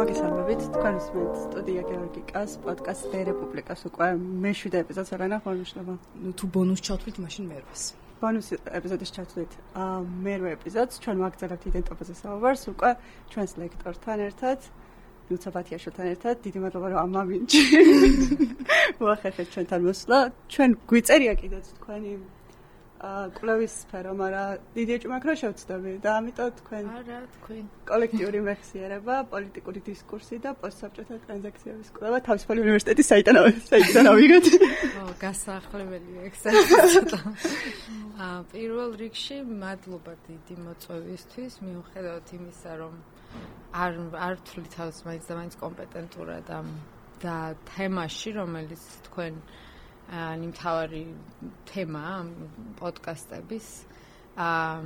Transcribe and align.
მოგესალმებით. 0.00 0.62
თქვენ 0.74 0.94
ისმენთ 1.00 1.34
სტუდია 1.44 1.82
გეორგი 1.88 2.22
კას 2.28 2.52
პოდკასტ 2.64 3.04
დე 3.12 3.20
რესპუბლიკას 3.28 3.80
უკვე 3.88 4.08
მეშვიდე 4.44 4.78
ეპიზოდს 4.84 5.12
არა 5.16 5.26
ნახონიშნობა 5.32 5.94
ნუ 6.24 6.32
თუ 6.40 6.44
ბონუს 6.54 6.80
ჩავთვლით 6.86 7.16
მაშინ 7.24 7.44
მერვეს 7.52 7.82
ბონუს 8.20 8.48
ეპიზოდის 8.80 9.10
ჩავთვლით 9.16 9.52
ა 9.80 9.84
მერვე 10.24 10.50
ეპიზოდს 10.56 11.00
ჩვენ 11.04 11.16
ვაგზავნებთ 11.24 11.64
იდენტობაზე 11.70 12.14
საუბარს 12.20 12.62
უკვე 12.72 12.90
ჩვენს 13.32 13.52
ლექტორთან 13.60 14.18
ერთად 14.28 14.58
ლუცაბათიაშვილთან 15.30 16.06
ერთად 16.14 16.34
დიდი 16.44 16.58
მადლობა 16.64 16.86
რომ 16.90 17.00
ამავინჩი 17.06 17.62
მოახერხეთ 19.00 19.46
ჩვენთან 19.54 19.80
მოსვლა. 19.86 20.18
ჩვენ 20.52 20.70
გვიწერია 20.90 21.34
კიდეც 21.40 21.66
თქვენი 21.78 22.12
კვლევის 23.00 23.74
სფერო, 23.80 24.10
მაგრამ 24.12 24.64
დიდი 24.76 24.92
ეჭვმაქრო 24.96 25.32
შევწდები 25.40 25.92
და 26.04 26.10
ამიტომ 26.20 26.48
თქვენ 26.60 26.84
არა, 27.00 27.18
თქვენ 27.36 27.62
კოლექტიური 27.88 28.40
მეხსიერება, 28.44 29.14
პოლიტიკური 29.32 29.80
დისკურსი 29.88 30.36
და 30.44 30.50
პოსტსაბჭოთა 30.60 31.16
ტრანზაქციების 31.24 31.88
კვლევა 31.96 32.18
თავისუფალი 32.28 32.60
უნივერსიტეტის 32.66 33.06
საიტანო 33.12 33.40
საიტიდან 33.70 34.04
ავიღეთ. 34.12 34.44
ო, 35.00 35.04
გასაახლებელია 35.24 36.20
ექსპერტიზა. 36.28 37.20
აა, 38.20 38.38
პირველ 38.52 38.90
რიგში 39.00 39.38
მადლობა 39.48 40.12
დიდი 40.28 40.54
მოწვევისთვის, 40.60 41.52
მიუხედავად 41.64 42.26
იმისა, 42.36 42.72
რომ 42.84 42.94
არ 43.80 43.92
არ 44.28 44.34
თვლი 44.44 44.68
თავს 44.76 44.96
მაინც 45.08 45.24
და 45.24 45.34
მაინც 45.40 45.54
კომპეტენტურად 45.64 46.46
ამ 46.52 46.68
და 47.24 47.36
თემაში, 47.72 48.30
რომელიც 48.36 48.82
თქვენ 49.08 49.34
ან 50.10 50.42
იმთავარი 50.50 51.02
თემა 51.70 52.06
პოდკასტების 52.80 53.66
აა 54.40 54.80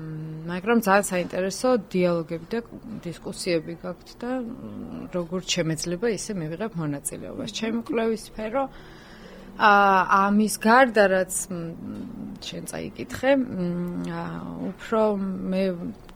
მაგრამ 0.51 0.79
ძალიან 0.85 1.07
საინტერესო 1.09 1.69
დიალოგები 1.95 2.47
და 2.53 2.59
დისკუსიები 3.05 3.75
გაქვთ 3.85 4.09
და 4.21 4.31
როგორც 5.17 5.47
შემეძლება 5.57 6.09
ისე 6.17 6.33
მივიღებ 6.41 6.73
მონაწილეობას. 6.81 7.49
ჩემი 7.59 7.81
კვლევის 7.89 8.23
სფერო 8.29 8.65
აა 9.69 10.01
ამის 10.25 10.55
გარდა 10.65 11.05
რაც 11.15 11.33
შენ 12.45 12.65
წაიკითხე, 12.73 13.31
უფრო 14.71 15.01
მე 15.53 15.63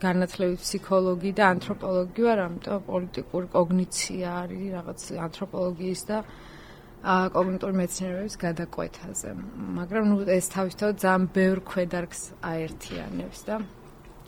განათლებით 0.03 0.61
ფსიქოლოგი 0.65 1.31
და 1.39 1.45
ანთროპოლოგი 1.53 2.23
ვარ, 2.29 2.39
ამიტომ 2.49 2.81
პოლიტიკური 2.91 3.47
კოგნიცია 3.57 4.29
არის 4.43 4.65
რაღაც 4.77 5.01
ანთროპოლოგიის 5.29 6.03
და 6.11 6.19
აა 6.19 6.48
კოგნიტური 7.05 7.75
მეცნიერების 7.79 8.37
გადაკვეთაზე. 8.43 9.31
მაგრამ 9.79 10.05
ნუ 10.11 10.17
ეს 10.35 10.47
თავისთავად 10.51 10.97
ძალიან 10.99 11.25
ბევრ 11.31 11.59
ქვედარგს 11.63 12.23
აერთიანებს 12.43 13.41
და 13.47 13.57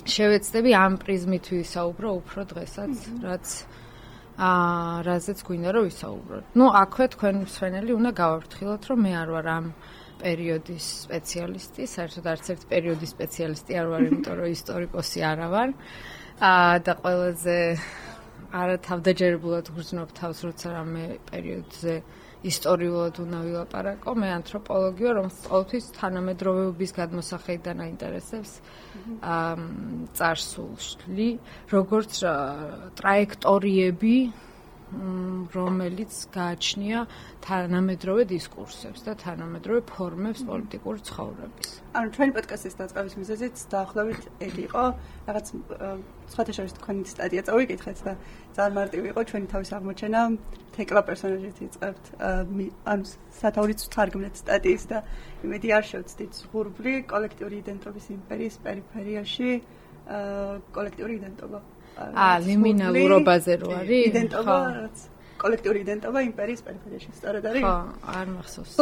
შევეცდები 0.06 0.70
ამ 0.78 0.94
პრიზმით 1.02 1.44
ვისაუბრო 1.50 2.10
უფრო 2.20 2.40
დღესაც, 2.52 2.94
რაც 3.26 3.46
აა 4.40 5.02
რაზეც 5.04 5.38
გვინდა 5.44 5.70
რომ 5.76 5.84
ვისაუბროთ. 5.90 6.44
ნუ 6.56 6.66
აქვე 6.82 7.06
თქვენ 7.14 7.34
მსვენელი 7.44 7.92
უნდა 7.98 8.10
გავაფრთხილოთ, 8.22 8.82
რომ 8.88 8.98
მე 9.04 9.12
არ 9.20 9.28
ვარ 9.34 9.46
ამ 9.50 9.66
პერიოდის 10.20 10.86
სპეციალისტი, 11.04 11.82
საერთოდ 11.90 12.24
არც 12.32 12.46
ერთ 12.54 12.62
პერიოდის 12.70 13.10
სპეციალისტი 13.16 13.72
არ 13.80 13.86
ვარ, 13.90 14.00
იმიტომ 14.08 14.34
რომ 14.40 14.48
ისტორიკოსი 14.56 15.20
არა 15.32 15.48
ვარ. 15.52 15.68
აა 16.40 16.76
და 16.86 16.92
ყველაზე 17.02 17.58
არა 18.50 18.76
თავდაჯერებულად 18.88 19.66
გრძნობ 19.76 20.08
თავს, 20.16 20.38
როცა 20.48 20.68
რამე 20.74 21.04
პერიოდზე 21.28 21.94
ისტორიულად 22.40 23.18
უნდა 23.20 23.38
ვილაპარაკო, 23.44 24.12
მე 24.16 24.28
ანთროპოლოგი 24.40 25.04
ვარ, 25.04 25.14
რომელიც 25.20 25.40
ყოველთვის 25.50 25.86
თანამედროვეობის 26.00 26.90
გადმოსახედიდან 26.96 27.82
აინტერესებს. 27.84 28.52
აა 29.20 29.54
წარსულში, 30.16 31.28
როგორც 31.70 32.12
ტრაექტორიები 33.00 34.16
რომელიც 34.90 36.12
გააჩნია 36.34 36.98
თანამედროვე 37.46 38.22
დისკურსებს 38.26 39.00
და 39.06 39.12
თანამედროვე 39.22 39.80
ფორმებს 39.86 40.40
პოლიტიკურ 40.50 40.96
ცხოვრების. 41.06 41.68
ანუ 41.94 42.08
ჩვენი 42.14 42.32
პოდკასტის 42.34 42.74
დაწყების 42.80 43.14
მიზეზიც 43.22 43.56
დაახლოებით 43.70 44.22
ეგ 44.46 44.54
იყო, 44.66 44.84
რაღაც 45.30 45.46
სხვათა 46.30 46.52
შორის 46.58 46.72
თქვენი 46.78 47.02
სტატია 47.06 47.42
წავიკითხეთ 47.46 47.98
და 48.06 48.12
ძალიან 48.56 48.74
მარტივი 48.78 49.06
იყო 49.14 49.20
ჩვენი 49.30 49.46
თავის 49.54 49.70
აღმოჩენა. 49.78 50.20
თეკლა 50.74 51.00
პერსონაჟით 51.06 51.58
იწყებთ 51.66 52.04
ამ 52.90 53.00
სათაურიც 53.40 53.80
თარგმნეთ 53.94 54.34
სტატიის 54.42 54.84
და 54.90 54.98
იმედი 55.46 55.68
არ 55.76 55.84
შევცდით 55.90 56.32
ზღურბლი 56.40 56.94
კოლექტიური 57.10 57.56
იდენტობის 57.62 58.06
იმპერიის 58.16 58.56
პერიფერიაში 58.64 59.50
კოლექტიური 60.74 61.12
იდენტობა. 61.20 61.58
აა 61.98 62.34
ლიმინალურობაზე 62.48 63.52
რო 63.60 63.70
არის? 63.80 64.04
იდენტობა 64.10 64.56
რაც 64.80 64.96
კოლექტიური 65.40 65.78
იდენტობა 65.84 66.20
იმპერიის 66.28 66.62
პერიფერიაში 66.66 67.10
სწორად 67.16 67.44
არის. 67.50 67.62
ხო 67.64 67.76
არ 68.18 68.26
მახსოვს. 68.34 68.72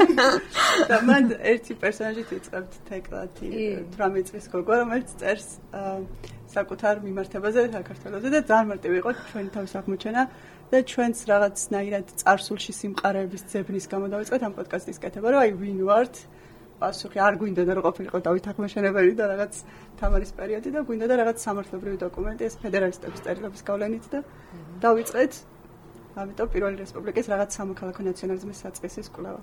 და 0.90 0.96
მან 1.08 1.24
ერთი 1.52 1.72
პერსონაჟი 1.82 2.22
თიწყებთ 2.30 2.72
თეკლათი 2.88 3.50
18 3.96 4.30
წლის 4.30 4.46
გოგო 4.54 4.74
რომელიც 4.82 5.10
წერს 5.20 5.48
საკუთარ 6.56 7.02
მიმართებაზე 7.04 7.60
საქართველოსზე 7.76 8.30
და 8.36 8.40
ძალიან 8.50 8.66
მარტივი 8.72 8.96
იყო 9.02 9.10
ჩვენი 9.30 9.50
თავის 9.56 9.72
აღმოჩენა 9.80 10.22
და 10.70 10.78
ჩვენც 10.90 11.16
რაღაცნაირად 11.30 12.06
წარსულში 12.20 12.72
სიმყარეების 12.80 13.42
ძებნის 13.52 13.86
გამო 13.92 14.06
დავიწყეთ 14.14 14.42
ამ 14.46 14.52
პოდკასტის 14.56 14.98
კეთება 15.02 15.28
რომ 15.34 15.40
აი 15.44 15.50
ვინ 15.60 15.78
ვართ 15.90 16.14
პასუხი 16.80 17.18
არ 17.26 17.34
გვინდა 17.40 17.62
და 17.68 17.72
რა 17.78 17.82
ყოფილიყო 17.88 18.18
დავით 18.26 18.46
აღმაშენებელი 18.52 19.12
და 19.20 19.24
რაღაც 19.32 19.54
თამარის 20.00 20.32
პერიოდი 20.38 20.70
და 20.76 20.80
გვინდა 20.86 21.06
და 21.10 21.14
რაღაც 21.22 21.36
სამართლებრივი 21.46 21.98
დოკუმენტი 22.06 22.42
ეს 22.48 22.54
ფედერალისტების 22.62 23.24
წერილობის 23.26 23.62
გავლენით 23.68 24.04
და 24.12 24.18
დავიწყეთ 24.84 25.32
ამიტომ 26.16 26.48
პირველი 26.48 26.76
რესპუბლიკის 26.80 27.26
რაღაც 27.28 27.56
სამოქალაქო 27.58 28.04
ნაციონალიზმის 28.08 28.60
საწყისის 28.64 29.08
კვლევა. 29.12 29.40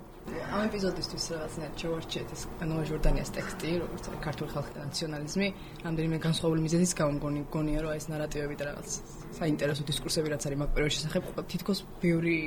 ამ 0.54 0.62
ეპიზოდისთვის 0.66 1.24
რაღაცნაირად 1.34 1.76
შევარჩიეთ 1.82 2.34
ეს 2.34 2.42
ნოა 2.70 2.84
ჟორდანიას 2.90 3.30
ტექსტი, 3.36 3.70
როგორც 3.84 4.04
არის 4.10 4.24
ქართული 4.26 4.50
ხალხთა 4.54 4.78
ნაციონალიზმი, 4.86 5.48
რამდენიმე 5.86 6.18
განსხვავებული 6.26 6.66
მიზეზის 6.66 6.92
გამო 6.98 7.12
მგონი 7.18 7.40
გონია 7.54 7.78
რომ 7.86 7.92
ეს 7.94 8.06
ნარატივები 8.10 8.54
და 8.58 8.64
რაღაც 8.74 8.88
საინტერესო 9.38 9.82
დისკურსები 9.88 10.28
რაც 10.32 10.42
არის 10.46 10.58
მაგ 10.62 10.70
პერიოდში 10.74 11.00
სახებ 11.04 11.24
თითქოს 11.52 11.78
ბევრი 12.02 12.38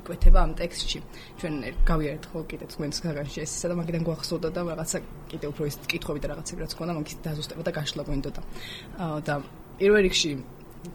იკვეთება 0.00 0.38
ამ 0.40 0.52
ტექსტში. 0.60 0.98
ჩვენ 1.40 1.54
გავიარეთ 1.90 2.24
ხო 2.30 2.38
კიდე 2.50 2.64
თქვენს 2.72 2.98
გაგანში 3.04 3.38
ეს 3.44 3.50
ისა 3.56 3.68
და 3.70 3.74
მაგიდან 3.80 4.02
გვახსოვდა 4.08 4.48
და 4.56 4.60
რაღაცა 4.70 4.98
კიდე 5.30 5.46
უფრო 5.52 5.62
ის 5.70 5.76
კითხვები 5.90 6.20
და 6.24 6.26
რაღაცები 6.32 6.60
რაც 6.64 6.72
ქონდა 6.78 6.92
მაგის 6.98 7.16
დაზუსტება 7.24 7.62
და 7.68 7.72
გაშლა 7.76 8.02
გვინდოდა. 8.08 8.40
და 9.26 9.34
პირველ 9.80 10.02
რიგში 10.06 10.30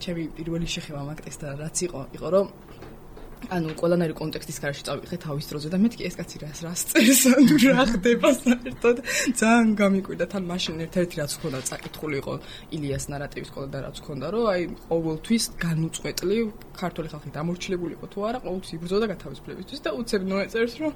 ჩემი 0.02 0.24
პირველი 0.34 0.68
შეხება 0.74 1.02
მაგ 1.06 1.20
ტექსტთან 1.26 1.58
რაც 1.62 1.78
იყო 1.86 2.00
იყო 2.18 2.28
რომ 2.34 2.46
ანუ 3.46 3.74
ყველანაირი 3.78 4.16
კონტექსტის 4.18 4.58
გარშე 4.64 4.84
წავიღე 4.88 5.18
თავის 5.22 5.46
დროზე 5.52 5.70
და 5.74 5.78
მეთქი 5.84 6.06
ეს 6.08 6.16
კაცი 6.18 6.38
რას 6.42 6.60
რას 6.66 6.82
წერს? 6.90 7.22
ანუ 7.30 7.56
რა 7.62 7.84
ხდება 7.92 8.30
საერთოდ? 8.42 8.98
ძალიან 9.40 9.70
გამიკვირდა 9.82 10.26
თან 10.34 10.44
მაშინ 10.50 10.82
ერთ-ერთი 10.86 11.16
რაც 11.22 11.32
ხონდა 11.44 11.60
წაკითხული 11.70 12.16
იყო 12.24 12.34
ილიას 12.76 13.06
ნარატივის 13.14 13.52
ყოლა 13.54 13.68
და 13.76 13.80
რაც 13.86 13.98
ხონდა 14.02 14.28
რომ 14.34 14.46
აი 14.56 14.62
ყოველთვის 14.90 15.44
განუწყვეტლი 15.62 16.38
ქართული 16.82 17.08
ხალხი 17.14 17.30
დამორჩილებული 17.38 17.94
იყო 18.00 18.06
თუ 18.16 18.20
არა 18.30 18.40
ყოველთვის 18.46 18.72
იბრძოდა 18.76 19.06
გათავისუფლებისთვის 19.14 19.80
და 19.86 19.90
უცებ 20.00 20.22
ნოეწერს 20.32 20.76
რომ 20.82 20.94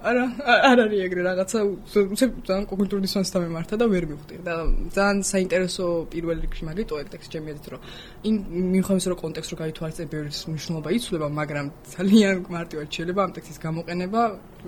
არა 0.00 0.22
არ 0.64 0.80
არის 0.80 1.00
ეგრე 1.04 1.22
რაღაცა 1.26 1.60
ძალიან 1.92 2.64
კოგნიტური 2.70 3.04
დისონანსი 3.04 3.32
დამემართა 3.36 3.76
და 3.80 3.86
ვერ 3.92 4.04
მივხვდი 4.08 4.36
და 4.46 4.54
ძალიან 4.96 5.18
საინტერესო 5.28 5.84
პირველ 6.12 6.38
რიგში 6.44 6.64
მაგიტო 6.68 7.00
ეგ 7.04 7.08
ტექსტ 7.12 7.28
ჩემი 7.36 7.52
ედით 7.52 7.66
რომ 7.68 7.80
იმ 8.30 8.34
მიუხედავად 8.72 9.08
რომ 9.12 9.18
კონტექსტ 9.24 9.50
რო 9.52 9.56
გაითვალისწინე 9.60 10.08
ბევრი 10.14 10.30
მნიშვნელობა 10.52 10.88
იცვლება 10.96 11.28
მაგრამ 11.40 11.66
ძალიან 12.00 12.34
მარტივად 12.56 12.88
შეიძლება 12.96 13.20
ამ 13.28 13.32
ტექსტის 13.36 13.58
გამოყენება 13.60 14.20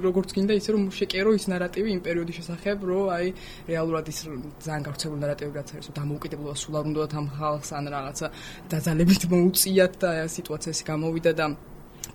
როგორც 0.04 0.28
გინდა 0.36 0.52
ისე 0.60 0.70
რომ 0.76 0.82
შეკერო 1.00 1.30
ის 1.32 1.44
ნარატივი 1.48 1.88
იმ 1.96 2.00
პერიოდის 2.04 2.36
შესახებ 2.40 2.78
რომ 2.92 3.04
აი 3.16 3.26
რეალურად 3.72 4.04
ის 4.12 4.18
ძალიან 4.64 4.82
გავრცელებული 4.88 5.20
ნარატივი 5.24 5.52
რაც 5.56 5.68
არის 5.72 5.86
რომ 5.88 5.96
დამოუკიდებლობა 6.00 6.54
სულ 6.60 6.74
არ 6.76 6.84
უნდა 6.92 7.00
ამ 7.20 7.26
ხალხს 7.40 7.70
ან 7.72 7.84
რაღაცა 7.96 8.26
დაძალებით 8.72 9.22
მოუწიათ 9.32 9.92
და 10.02 10.10
სიტუაცია 10.36 10.70
ეს 10.76 10.80
გამოვიდა 10.92 11.32
და 11.40 11.46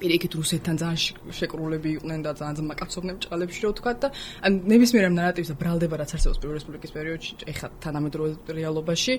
პირიქით 0.01 0.33
რუსეთთან 0.39 0.75
ძალიან 0.81 1.33
შეკრულები 1.37 1.89
იყვნენ 1.97 2.19
და 2.25 2.31
ძალიან 2.39 2.55
ზმაკაცობდნენ 2.61 3.15
ჭალებში 3.25 3.61
რო 3.65 3.71
თქვა 3.77 3.93
და 4.03 4.07
ნებისმიერ 4.71 5.03
ამ 5.09 5.15
ნარატივს 5.17 5.51
ბრალდება 5.61 5.95
რაც 6.01 6.11
არსებობს 6.17 6.39
პირველ 6.41 6.57
რესპუბლიკის 6.57 6.91
პერიოდში 6.97 7.31
ეხა 7.51 7.67
თანამედროვე 7.83 8.29
რეალობაში 8.57 9.13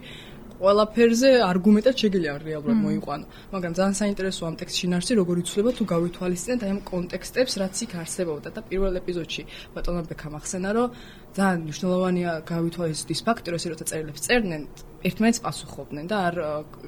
ყველაფერზე 0.59 1.31
არგუმენტად 1.47 1.95
შეგიძლია 2.03 2.33
რეალურად 2.43 2.79
მოიყვანო. 2.83 3.25
მაგრამ 3.55 3.73
ძალიან 3.79 3.95
საინტერესოა 4.03 4.47
ამ 4.51 4.57
ტექსტში 4.59 4.87
ნარსი 4.91 5.13
როგორ 5.21 5.37
იცვლება 5.43 5.71
თუ 5.79 5.83
გავითვალისწინებთ 5.95 6.63
აი 6.67 6.71
ამ 6.75 6.81
კონტექსტებს, 6.93 7.53
რაც 7.63 7.75
იქ 7.85 7.93
არსებობდა. 8.03 8.49
და 8.57 8.61
პირველ 8.67 8.95
ეპიზოდში 8.99 9.43
ბატონო 9.75 10.03
ბექა 10.11 10.29
მახსენა, 10.35 10.71
რომ 10.75 10.89
ძალიან 11.39 11.61
მნიშვნელოვანია 11.63 12.31
გავითვალისწინოს 12.51 13.23
ფაქტი, 13.29 13.47
რომ 13.49 13.59
ეს 13.59 13.65
როცა 13.71 13.85
წერილებს 13.91 14.23
წერდნენ, 14.27 14.63
ერთმანეთს 14.99 15.41
პასუხობდნენ 15.47 16.05
და 16.11 16.17
არ 16.27 16.35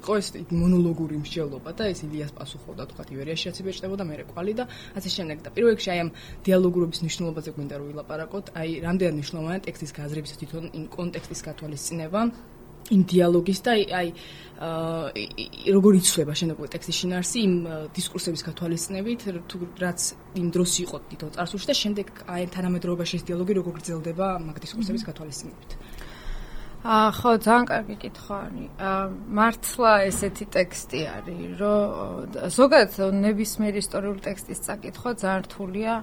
იყო 0.01 0.13
ეს 0.19 0.27
მონოლოგური 0.51 1.15
მსჯელობა 1.23 1.69
და 1.71 1.83
ეს 1.95 1.99
ილიას 2.03 2.31
პასუხობდა. 2.35 2.83
თქვა 2.91 3.03
ივერიაში 3.15 3.45
აციბეჭდებოდა 3.51 4.03
მე 4.03 4.15
რეკვალი 4.21 4.53
და 4.59 4.63
ასე 4.99 5.09
შემდეგ. 5.15 5.37
და 5.47 5.49
პირველ 5.55 5.71
რიგში 5.79 5.89
აი 5.95 5.99
ამ 6.03 6.09
დიალოგურობის 6.43 6.99
მნიშვნელობაზე 7.03 7.49
გვინდა 7.55 7.75
რომ 7.79 7.87
ვილაპარაკოთ, 7.91 8.45
აი 8.59 8.69
რამდენად 8.83 9.15
მნიშვნელოვანია 9.15 9.61
ტექსტის 9.67 9.91
გაზრების 9.95 10.31
თვითონ 10.39 10.65
იმ 10.75 10.85
კონტექსტის 10.91 11.41
გათვალისწინება 11.47 12.21
იმ 12.91 13.01
დიალოგის 13.11 13.59
და 13.65 13.73
აი 14.01 14.07
აა 14.61 15.71
როგორ 15.73 15.95
იცვლება 15.97 16.33
შენობა 16.37 16.67
ტექსტის 16.69 16.97
შინაარსი 17.01 17.39
იმ 17.41 17.53
დისკურსების 17.97 18.43
გათვალისწინებით 18.45 19.21
თუ 19.49 19.57
რაც 19.81 20.01
იმ 20.37 20.47
დროს 20.53 20.71
იყო 20.85 20.97
თვითონ 21.09 21.29
წარსულში 21.33 21.67
და 21.71 21.75
შემდეგ 21.81 22.07
აი 22.29 22.43
თანამედროვეობაში 22.53 23.15
ეს 23.17 23.23
დიალოგი 23.25 23.53
როგორ 23.57 23.73
გრძელდება 23.81 24.27
მაგ 24.45 24.57
დისკურსების 24.61 25.03
გათვალისწინებით? 25.09 25.71
აა 26.81 27.09
ხო 27.17 27.31
ძალიან 27.45 27.65
კარგი 27.69 27.95
კითხვა 28.01 28.37
არის 28.41 28.69
აა 28.81 29.01
მართლა 29.37 29.91
ესეთი 30.09 30.45
ტექსტი 30.57 31.01
არის 31.15 31.41
რომ 31.61 31.81
ზოგადად 32.57 33.17
ნებისმიერ 33.25 33.73
ისტორიული 33.81 34.21
ტექსტის 34.29 34.59
წაკითხვა 34.65 35.09
ძალიან 35.21 35.41
რთულია 35.45 35.93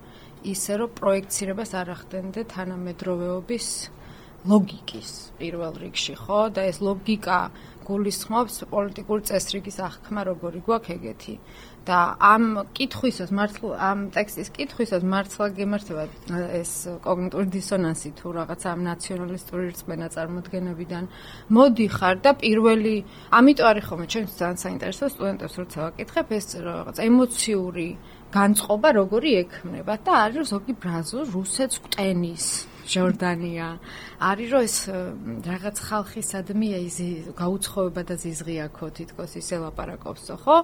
ისე 0.55 0.73
რომ 0.79 0.91
პროექცირებას 0.99 1.71
არ 1.79 1.89
ახდენდე 1.99 2.41
თანამედროვეობის 2.55 3.67
ლოგიკის 4.47 5.11
პირველ 5.39 5.75
რიგში, 5.83 6.15
ხო? 6.15 6.41
და 6.55 6.63
ეს 6.71 6.79
ლოგიკა 6.85 7.39
გულისხმობს 7.89 8.55
პოლიტიკური 8.71 9.23
წესრიგის 9.29 9.79
აღქმა, 9.89 10.21
როგორი 10.31 10.61
გვაქვს 10.67 10.95
ეგეთი. 10.95 11.35
და 11.89 11.99
ამ 12.21 12.45
კითხვისას 12.77 13.31
მართლა 13.33 13.77
ამ 13.81 14.01
ტექსტის 14.13 14.49
კითხვისას 14.57 15.05
მართლა 15.13 15.45
გემართება 15.57 16.05
ეს 16.61 16.73
კოგნიტური 17.07 17.49
დისონანსი 17.55 18.11
თუ 18.19 18.33
რაღაც 18.37 18.63
ამ 18.73 18.81
ნაციონალისტური 18.89 19.65
რწმენა 19.73 20.09
წარმოქმნებიდან 20.15 21.05
მოდიხარ 21.57 22.17
და 22.25 22.31
პირველი 22.45 22.97
ამიტომ 23.41 23.69
არის 23.73 23.85
ხოლმე 23.89 24.07
ჩვენს 24.13 24.33
ძალიან 24.41 24.59
საინტერესო 24.65 25.05
სტუდენტებს 25.17 25.55
როცა 25.61 25.79
ვაკითხებ 25.87 26.29
ეს 26.39 26.47
რაღაც 26.69 26.97
ემოციური 27.09 27.89
განწყობა 28.37 28.89
როგორი 29.01 29.31
ექმნება 29.43 29.95
და 30.05 30.13
არის 30.29 30.53
ზოგი 30.53 30.73
ბრაზო 30.83 31.19
რუსეთს 31.33 31.77
ყტენის 31.89 32.47
ჯორდანია. 32.89 33.69
არის 34.19 34.49
რომ 34.53 34.63
ეს 34.69 34.77
რაღაც 35.45 35.77
ხალხისადმი 35.89 36.69
ის 36.89 36.97
გაუცხოება 37.39 38.03
და 38.09 38.15
ზიზღი 38.23 38.57
აქვს 38.67 38.95
თითქოს 38.99 39.33
ის 39.41 39.49
ელაპარაკობს 39.57 40.25
ხო? 40.43 40.59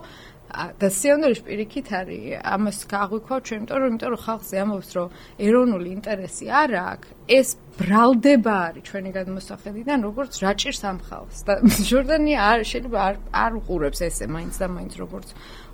და 0.55 0.89
სიონერის 0.93 1.41
პირიქით 1.47 1.89
არის 1.99 2.25
ამას 2.47 2.79
გაღვიქვავ 2.91 3.39
ჩვენ 3.49 3.61
იმიტომ 3.65 3.79
რომ 3.81 3.89
იმიტომ 3.91 4.11
რომ 4.15 4.21
ხალხზე 4.25 4.57
ამობს 4.65 4.91
რომ 4.95 5.09
ეროვნული 5.47 5.89
ინტერესი 5.99 6.47
არ 6.63 6.71
აქვს 6.85 7.09
ეს 7.39 7.49
ბრალდება 7.81 8.55
არის 8.69 8.85
ჩვენი 8.89 9.11
გადმოსახედიდან 9.19 9.99
როგორც 10.09 10.33
რაჭირს 10.45 10.83
ამ 10.91 10.99
ხალხს. 11.09 11.39
და 11.49 11.53
ჯორდანია 11.91 12.39
არ 12.51 12.61
შეიძლება 12.71 12.99
არ 13.09 13.15
არ 13.45 13.53
უყურებს 13.59 14.01
ესე 14.09 14.25
მაინც 14.31 14.55
და 14.63 14.67
მაინც 14.77 14.93
როგორც 15.03 15.29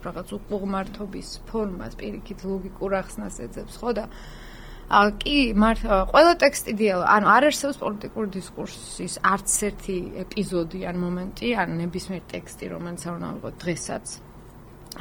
რაღაც 0.07 0.29
უყურმართობის 0.39 1.29
ფორმას 1.51 1.93
პირიქით 2.01 2.41
ლოგიკურ 2.49 2.91
ახსნას 3.03 3.37
ეძებს 3.45 3.75
ხო 3.81 3.91
და 3.99 4.05
კი 4.91 5.37
მართ 5.55 5.83
ყველა 6.11 6.33
ტექსტი 6.43 6.73
დიალო 6.81 7.05
ანუ 7.15 7.27
არ 7.31 7.45
არსებობს 7.51 7.79
პოლიტიკური 7.83 8.29
დისკურსის 8.37 9.15
არც 9.23 9.51
ერთი 9.69 9.99
ეპიზოდი 10.25 10.81
ან 10.91 10.97
მომენტი 10.99 11.49
ან 11.63 11.77
ნებისმიერ 11.79 12.25
ტექსტი 12.33 12.65
რომელიც 12.75 13.07
არ 13.07 13.15
უნდა 13.21 13.29
ვიყო 13.37 13.51
დღესაც 13.63 14.07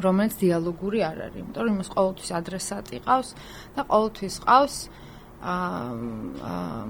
რომელიც 0.05 0.33
დიალოგური 0.45 0.99
არ 1.09 1.17
არის. 1.25 1.39
იმიტომ 1.41 1.63
რომ 1.65 1.73
იმას 1.73 1.89
ყოველთვის 1.95 2.29
ადრესატი 2.39 2.97
ყავს 3.09 3.29
და 3.75 3.81
ყოველთვის 3.89 4.35
ყავს 4.45 4.75
აა 5.41 6.85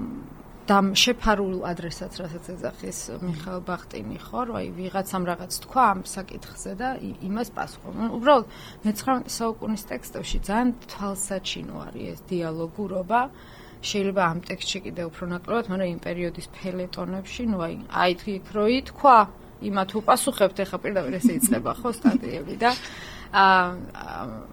და 0.70 0.78
შეფარულ 1.02 1.64
ადრესატს 1.66 2.20
რასაც 2.22 2.44
ეძახის 2.54 2.98
მიხაილ 3.26 3.62
ბახტინი 3.66 4.18
ხო 4.22 4.40
რომ 4.50 4.58
აი 4.60 4.68
ვიღაცამ 4.78 5.24
რაღაც 5.26 5.56
თქვა 5.66 5.82
ამ 5.92 6.00
საკითხზე 6.06 6.72
და 6.78 6.88
იმას 7.02 7.48
პასუხობ. 7.58 7.92
ნუ 7.98 8.06
უბრალოდ 8.18 8.46
მე-19 8.86 9.34
საუკუნის 9.34 9.82
ტექსტებში 9.90 10.38
ძალიან 10.46 10.70
თვალსაჩინო 10.94 11.76
არის 11.90 12.06
ეს 12.14 12.20
დიალოგურობა. 12.30 13.20
შეიძლება 13.80 14.22
ამ 14.30 14.38
ტექსტში 14.46 14.78
კიდე 14.86 15.02
უფრო 15.10 15.24
ნაკლებად, 15.34 15.64
მაგრამ 15.72 15.88
იმ 15.90 16.00
პერიოდის 16.06 16.46
ფელეტონებში, 16.54 17.42
ნუ 17.50 17.58
აი 17.66 17.74
აი 17.90 18.12
თქო 18.20 18.64
ითქვა, 18.78 19.18
იმათ 19.60 19.90
უპასუხებთ 20.00 20.58
ახლა 20.64 20.78
პირდაპირ 20.84 21.14
ესე 21.18 21.32
იწება 21.40 21.72
ხო 21.80 21.90
სტატიები 21.98 22.54
და 22.60 22.70
აა 23.30 23.78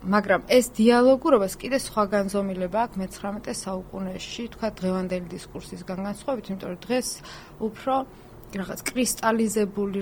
მაგრამ 0.05 0.41
ეს 0.53 0.65
დიალოგურობას 0.77 1.53
კიდე 1.57 1.77
სხვა 1.81 2.03
განზომილება 2.13 2.79
აქვს 2.85 2.99
მე-19 3.01 3.55
საუკუნეში, 3.57 4.43
თქვა 4.53 4.69
დღევანდელი 4.77 5.27
დისკურსისგან 5.33 5.99
განსხვავებით, 6.07 6.45
იმიტომ 6.51 6.69
რომ 6.69 6.81
დღეს 6.85 7.09
უფრო 7.67 7.93
რაღაც 8.53 8.79
კრისტალიზებული 8.89 9.99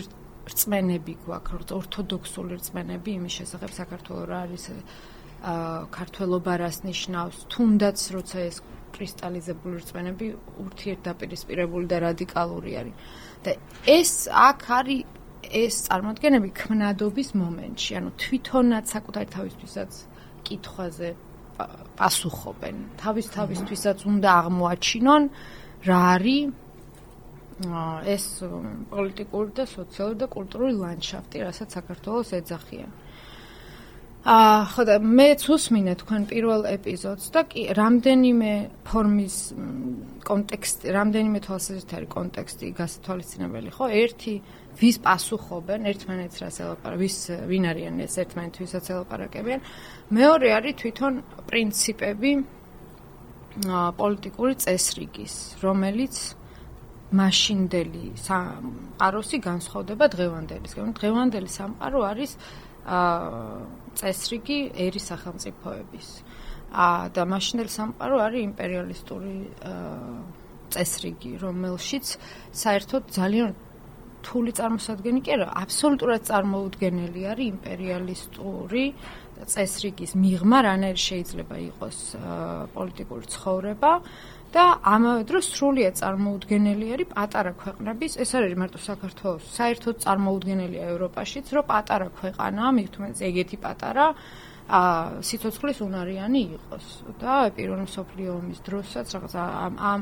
რწმენები 0.51 1.13
გვაქვს, 1.23 1.71
ორთოდოქსული 1.79 2.53
რწმენები 2.59 3.09
იმის 3.15 3.33
შესახებ 3.39 3.71
საქართველოს 3.79 4.27
რა 4.27 4.39
არის 4.43 4.65
აა 4.75 5.87
ქართველობა 5.95 6.53
რას 6.59 6.77
ნიშნავს, 6.83 7.37
თუნდაც 7.53 7.97
როცა 8.11 8.37
ეს 8.49 8.57
კრისტალიზებული 8.95 9.75
რწმენები 9.83 10.25
ურთიერთდაპირისპირებული 10.65 11.85
და 11.91 11.97
რადიკალური 12.11 12.71
არის. 12.75 12.95
და 13.45 13.51
ეს 13.87 14.11
აქ 14.31 14.61
არის 14.79 15.14
ეს 15.51 15.75
წარმოადგენები 15.87 16.49
ქმნადობის 16.59 17.29
მომენტში, 17.37 17.91
ანუ 17.99 18.09
თვითონაც 18.21 18.85
საკუთარი 18.95 19.27
თავისთვისაც 19.35 19.91
კითხვაზე 20.45 21.09
პასუხობენ. 21.99 22.75
თავის 22.99 23.27
თავისთვისაც 23.37 23.97
უნდა 24.11 24.29
აღმოაჩინონ 24.41 25.23
რა 25.87 25.99
არის 26.15 26.43
ეს 28.15 28.25
პოლიტიკური 28.91 29.49
და 29.55 29.63
სოციალური 29.63 30.17
და 30.19 30.27
კულტურული 30.27 30.73
ლანდშაფტი, 30.75 31.37
რასაც 31.47 31.69
საქართველოს 31.77 32.29
ეძახიან. 32.39 32.91
აა 34.25 34.61
ხო 34.73 34.83
და 34.89 34.95
მეც 35.05 35.43
უსმინე 35.53 35.93
თქვენ 36.01 36.23
პირველ 36.25 36.63
ეპიზოდს 36.65 37.29
და 37.29 37.41
კი 37.45 37.61
რამდენიმე 37.77 38.53
ფორმის 38.81 39.35
კონტექსტი, 40.25 40.85
რამდენიმე 40.97 41.39
თვალსაზრისით 41.45 42.07
კონტექსტი 42.09 42.65
გასათვალისწინებელი 42.73 43.69
ხო? 43.77 43.85
ერთი 43.85 44.33
ვის 44.81 44.97
პასუხობენ 45.05 45.85
ერთმანეთს 45.93 46.41
რას 46.41 46.57
ელაპარაკ, 46.65 46.97
ვის 47.05 47.17
ვინ 47.53 47.63
არიან 47.69 48.01
ეს 48.01 48.17
ერთმანეთთვისაც 48.25 48.85
ელაპარაკებიან. 48.97 49.61
მეორე 50.17 50.47
არის 50.57 50.73
თვითონ 50.81 51.13
პრინციპები 51.45 52.31
აა 53.61 53.89
პოლიტიკური 54.01 54.53
წესრიგის, 54.65 55.35
რომელიც 55.61 56.15
მაშინდელი 57.13 58.05
სამყაროსი 58.17 59.37
განსხვავდება 59.45 60.05
დღევანდელისგან. 60.15 60.93
დღევანდელი 60.97 61.49
სამყარო 61.49 61.99
არის 62.11 62.31
აა 62.85 63.59
წესრიგი 63.99 64.59
ერის 64.85 65.05
სახელმწიფოების. 65.11 66.07
აა 66.73 67.03
და 67.13 67.21
მაშინდელი 67.29 67.71
სამყარო 67.77 68.17
არის 68.25 68.41
იმპერიალისტური 68.49 69.35
აა 69.61 70.45
წესრიგი, 70.73 71.31
რომელშიც 71.45 72.05
საერთოდ 72.51 73.03
ძალიან 73.15 73.49
რთული 74.25 74.51
წარმოსადგენი 74.57 75.19
კი 75.21 75.29
არა, 75.37 75.47
აბსოლუტურად 75.61 76.21
წარმოუდგენელი 76.25 77.21
არის 77.29 77.45
იმპერიალისტური 77.53 78.85
წესრიგის 79.53 80.11
მიღმა, 80.17 80.57
რანაირ 80.65 80.99
შეიძლება 81.05 81.55
იყოს 81.69 81.99
პოლიტიკური 82.73 83.25
ცხოვრება 83.35 83.91
და 84.55 84.65
ამავე 84.87 85.23
დროს 85.27 85.45
სრულიად 85.51 85.99
წარმოუდგენელი 85.99 86.85
არის 86.95 87.09
პატარა 87.11 87.51
ქვეყნების, 87.59 88.11
ეს 88.23 88.29
არის 88.39 88.53
მარტო 88.61 88.79
საქართველოს, 88.79 89.43
საერთოდ 89.51 89.95
წარმოუდგენელია 90.05 90.83
ევროპაშიც, 90.95 91.45
რომ 91.55 91.65
პატარა 91.71 92.07
ქვეყანაა, 92.19 92.69
მithumets 92.79 93.19
ეგეთი 93.29 93.57
პატარა 93.59 94.05
ა 94.65 95.21
სიცოცხლის 95.21 95.77
უნარიანი 95.85 96.41
იყოს. 96.57 96.85
და 97.21 97.53
პირველი 97.53 97.83
მსოფლიო 97.85 98.29
ომის 98.33 98.59
დროსაც 98.65 99.05
რაღაც 99.13 99.33
ამ 99.37 99.73
ამ 99.77 100.01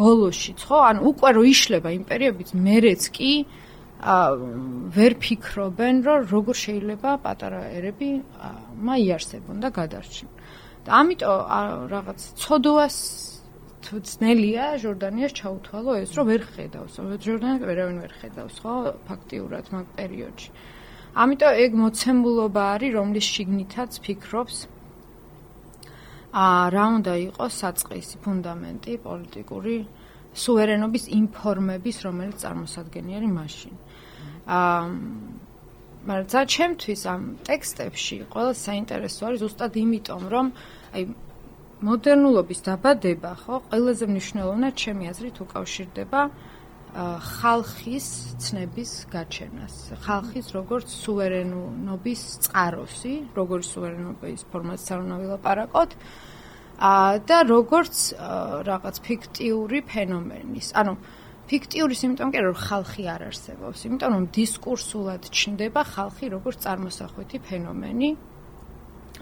ბოლოშიც 0.00 0.60
ხო 0.64 0.78
ანუ 0.88 1.00
უკვე 1.12 1.30
რო 1.36 1.42
იშლება 1.52 1.88
იმპერიებიც 2.00 2.48
მერეც 2.56 3.02
კი 3.12 3.32
ა 4.00 4.16
ვერ 4.96 5.12
ფიქრობენ 5.20 5.94
რომ 6.06 6.20
როგორ 6.32 6.56
შეიძლება 6.64 7.10
პატარა 7.20 7.60
ერები 7.76 8.08
მაიარსებონ 8.88 9.56
და 9.60 9.68
გადარჩენ. 9.68 10.28
და 10.84 10.90
ამიტომ 11.00 11.38
რაღაც 11.92 12.18
ცოდოას 12.40 12.96
თუ 12.96 13.37
ძნელია 13.84 14.64
ჟორდანიას 14.82 15.32
ჩაუთვალო 15.38 15.92
ეს 16.02 16.10
რომ 16.18 16.26
ვერ 16.32 16.42
ხედავს 16.54 16.94
ჟორდანია 17.26 17.68
ვერავინ 17.70 17.98
ვერ 18.04 18.12
ხედავს 18.20 18.56
ხო 18.62 18.74
ფაქტიურად 19.08 19.64
მაგ 19.74 19.86
პერიოდში 19.98 20.50
ამიტომ 21.18 21.60
ეგ 21.64 21.72
მოცემულობა 21.74 22.62
არის, 22.78 22.92
რომლის 22.94 23.26
შიგნითაც 23.34 23.92
ფიქრობს 24.04 24.56
ა 26.28 26.68
რა 26.70 26.84
უნდა 26.98 27.14
იყოს 27.32 27.52
საწყისი 27.64 28.16
ფუნდამენტი 28.22 28.92
პოლიტიკური 29.02 29.76
სუვერენობის 30.38 31.04
ინფორმების, 31.18 31.96
რომელიც 32.06 32.36
წარმოსადგენია 32.44 33.18
მაშინ. 33.34 33.74
აა 34.46 34.84
მაგრამ 36.08 36.46
ჩემთვის 36.54 37.00
ამ 37.12 37.22
ტექსტებში 37.48 38.16
ყველა 38.32 38.52
საინტერესო 38.54 39.20
არის 39.26 39.40
ზუსტად 39.42 39.72
იმიტომ, 39.82 40.22
რომ 40.34 40.46
აი 40.94 41.02
მოდერნულობის 41.78 42.60
დაბადება, 42.66 43.32
ხო, 43.38 43.56
ყველაზე 43.70 44.04
მნიშვნელოვნად 44.10 44.74
ჩემი 44.82 45.04
აზრით 45.12 45.36
უკავშირდება 45.44 46.20
ხალხის 47.38 48.06
ცნების 48.42 48.90
გაჩენას. 49.12 49.74
ხალხის 50.02 50.46
როგორც 50.56 50.88
სუვერენობის 50.88 52.22
წყაროსი, 52.48 53.14
როგორც 53.38 53.64
სუვერენობის 53.70 54.40
ფორმაც 54.50 54.80
არ 54.90 54.98
უნდა 55.04 55.16
ვილაპარაკოთ. 55.22 55.90
ა 56.78 57.18
და 57.28 57.38
როგორც 57.46 57.94
რაღაც 58.70 58.96
ფიქტიური 59.06 59.78
ფენომენის. 59.86 60.68
ანუ 60.74 60.92
ფიქტიური 61.48 61.94
იმიტომ 61.94 62.28
კი 62.32 62.38
რომ 62.42 62.56
ხალხი 62.58 63.04
არ 63.14 63.22
არსებობს, 63.28 63.78
იმიტომ 63.86 64.10
რომ 64.14 64.24
დისკურსულად 64.34 65.22
ჩნდება 65.38 65.80
ხალხი 65.94 66.24
როგორც 66.34 66.58
წარმოსახვითი 66.66 67.36
ფენომენი, 67.46 68.10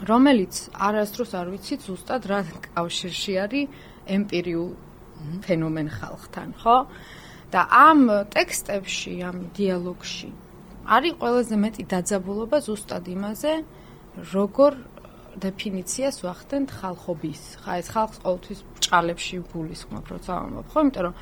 რომელიც 0.04 0.54
არასდროს 0.76 1.30
არ 1.40 1.46
ვიცით 1.54 1.80
ზუსტად 1.88 2.22
რა 2.28 2.40
კავშირში 2.76 3.34
არის 3.44 3.70
ემპირიულ 4.16 4.70
ფენომენ 5.46 5.88
ხალხთან, 5.96 6.48
ხო? 6.60 6.76
და 7.52 7.60
ამ 7.70 8.00
ტექსტებში, 8.34 9.12
ამ 9.24 9.36
დიალოგში 9.56 10.30
არის 10.86 11.14
ყველაზე 11.18 11.56
მეტი 11.58 11.82
დაძაბულობა 11.90 12.58
ზუსტად 12.62 13.04
იმაზე, 13.10 13.52
როგორ 14.34 14.72
დეფინიციას 15.42 16.16
ვახდენთ 16.24 16.68
ხალხობის. 16.78 17.40
ხა 17.62 17.72
ეს 17.82 17.88
ხალხს 17.92 18.18
ყოველთვის 18.22 18.60
ჭალებში 18.86 19.36
გულისხმობ, 19.52 20.04
როცა 20.14 20.32
ამბობ, 20.46 20.66
ხო? 20.72 20.78
იმიტომ 20.86 21.04
რომ 21.06 21.14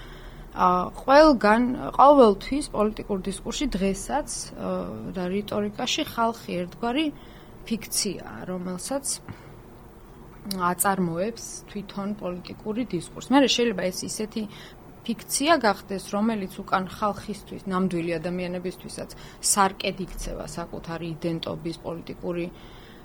ა 0.54 0.68
ყველგან 0.94 1.62
ყოველთვის 1.98 2.66
პოლიტიკურ 2.76 3.18
დისკურსში 3.26 3.66
დღესაც 3.74 4.28
და 5.16 5.22
რიტორიკაში 5.34 6.02
ხალხი 6.14 6.50
ერთგვარი 6.62 7.06
ფიქციაა, 7.68 8.38
რომელსაც 8.50 9.06
აწარმოებს 10.44 11.44
თვითონ 11.72 12.08
პოლიტიკური 12.20 12.82
დისკურსი. 12.92 13.28
მე 13.32 13.48
შეიძლება 13.48 13.82
ეს 13.88 13.98
ისეთი 14.04 14.42
ფიქცია 15.04 15.54
გახდეს, 15.60 16.04
რომელიც 16.16 16.52
უკან 16.60 16.84
ხალხისთვის, 16.96 17.62
ნამდვილი 17.68 18.12
ადამიანებისთვისაც 18.20 19.10
სარკედ 19.52 19.96
იქცევა 20.04 20.46
საკუთარი 20.48 21.06
იდენტობის 21.16 21.76
პოლიტიკური 21.84 22.46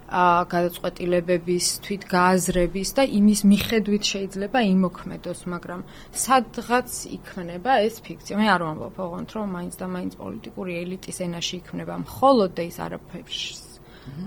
ა 0.10 0.42
გადაწყვეტილებების 0.50 1.66
თვითგააზრების 1.86 2.90
და 2.98 3.04
იმის 3.20 3.42
მიხედვით 3.52 4.04
შეიძლება 4.10 4.60
იმოქმედოს, 4.74 5.40
მაგრამ 5.54 5.82
სადღაც 6.26 6.90
იქმნება 7.18 7.72
ეს 7.86 8.02
ფიქცია. 8.02 8.42
მე 8.42 8.48
არ 8.56 8.62
ვამბობ 8.66 8.96
ოღონდ 9.06 9.30
რომ 9.38 9.48
მაინც 9.54 9.74
და 9.78 9.86
მაინც 9.86 10.14
პოლიტიკური 10.18 10.72
ელიტის 10.82 11.18
ენაში 11.30 11.54
იქმნება 11.62 11.94
მხოლოდ 12.10 12.50
და 12.58 12.64
ის 12.74 12.78
არაფერს 12.90 13.69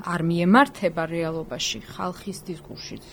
არ 0.02 0.20
მიემართება 0.28 1.02
რეალობაში 1.12 1.78
ხალხის 1.86 2.38
დისკურსშიც 2.48 3.04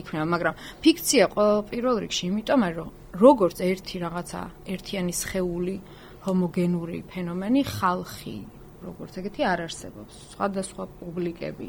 იქნება, 0.00 0.26
მაგრამ 0.34 0.54
ფიქცია 0.82 1.24
ყოველ 1.34 1.60
პირველ 1.70 1.96
რიგში, 2.04 2.24
იმიტომ 2.30 2.62
რომ 2.78 2.88
როგორც 3.24 3.56
ერთი 3.60 3.96
რაღაცა, 4.04 4.42
ერთიანი 4.74 5.14
სხეული, 5.14 5.76
ჰომოგენური 6.24 6.98
ფენომენი 7.12 7.62
ხალხი 7.68 8.36
როგორც 8.84 9.12
ეგეთი 9.20 9.42
არ 9.44 9.60
არსებობს. 9.68 10.14
სხვადასხვა 10.34 10.84
პუბლიკები 10.98 11.68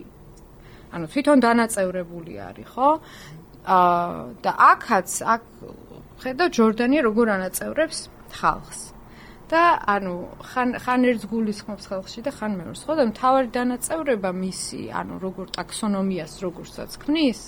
ანუ 0.95 1.05
თვითონ 1.11 1.37
დანაწევრებული 1.43 2.33
არის, 2.39 2.67
ხო? 2.71 2.89
აა 3.65 4.19
და 4.45 4.51
აქაც 4.71 5.09
აქ 5.35 5.43
ხედა 6.23 6.45
ჯორდანი 6.55 6.97
როგორ 7.03 7.27
ანაწევრებს 7.35 7.99
ხალხს. 8.31 8.94
და 9.45 9.77
ანუ 9.85 10.13
ხან 10.41 10.69
ხან 10.81 11.05
ერთს 11.05 11.25
გულისხმობს 11.29 11.85
ხალხში 11.89 12.21
და 12.25 12.31
ხან 12.33 12.57
მეორეს. 12.57 12.81
ხო 12.81 12.93
და 12.97 13.03
მთავარი 13.13 13.49
დანაწევრება 13.53 14.31
მისი, 14.33 14.81
ანუ 14.89 15.15
როგორ 15.21 15.45
ტაქსონომიას 15.53 16.33
როგორცაც 16.41 16.91
ქმნის, 17.05 17.41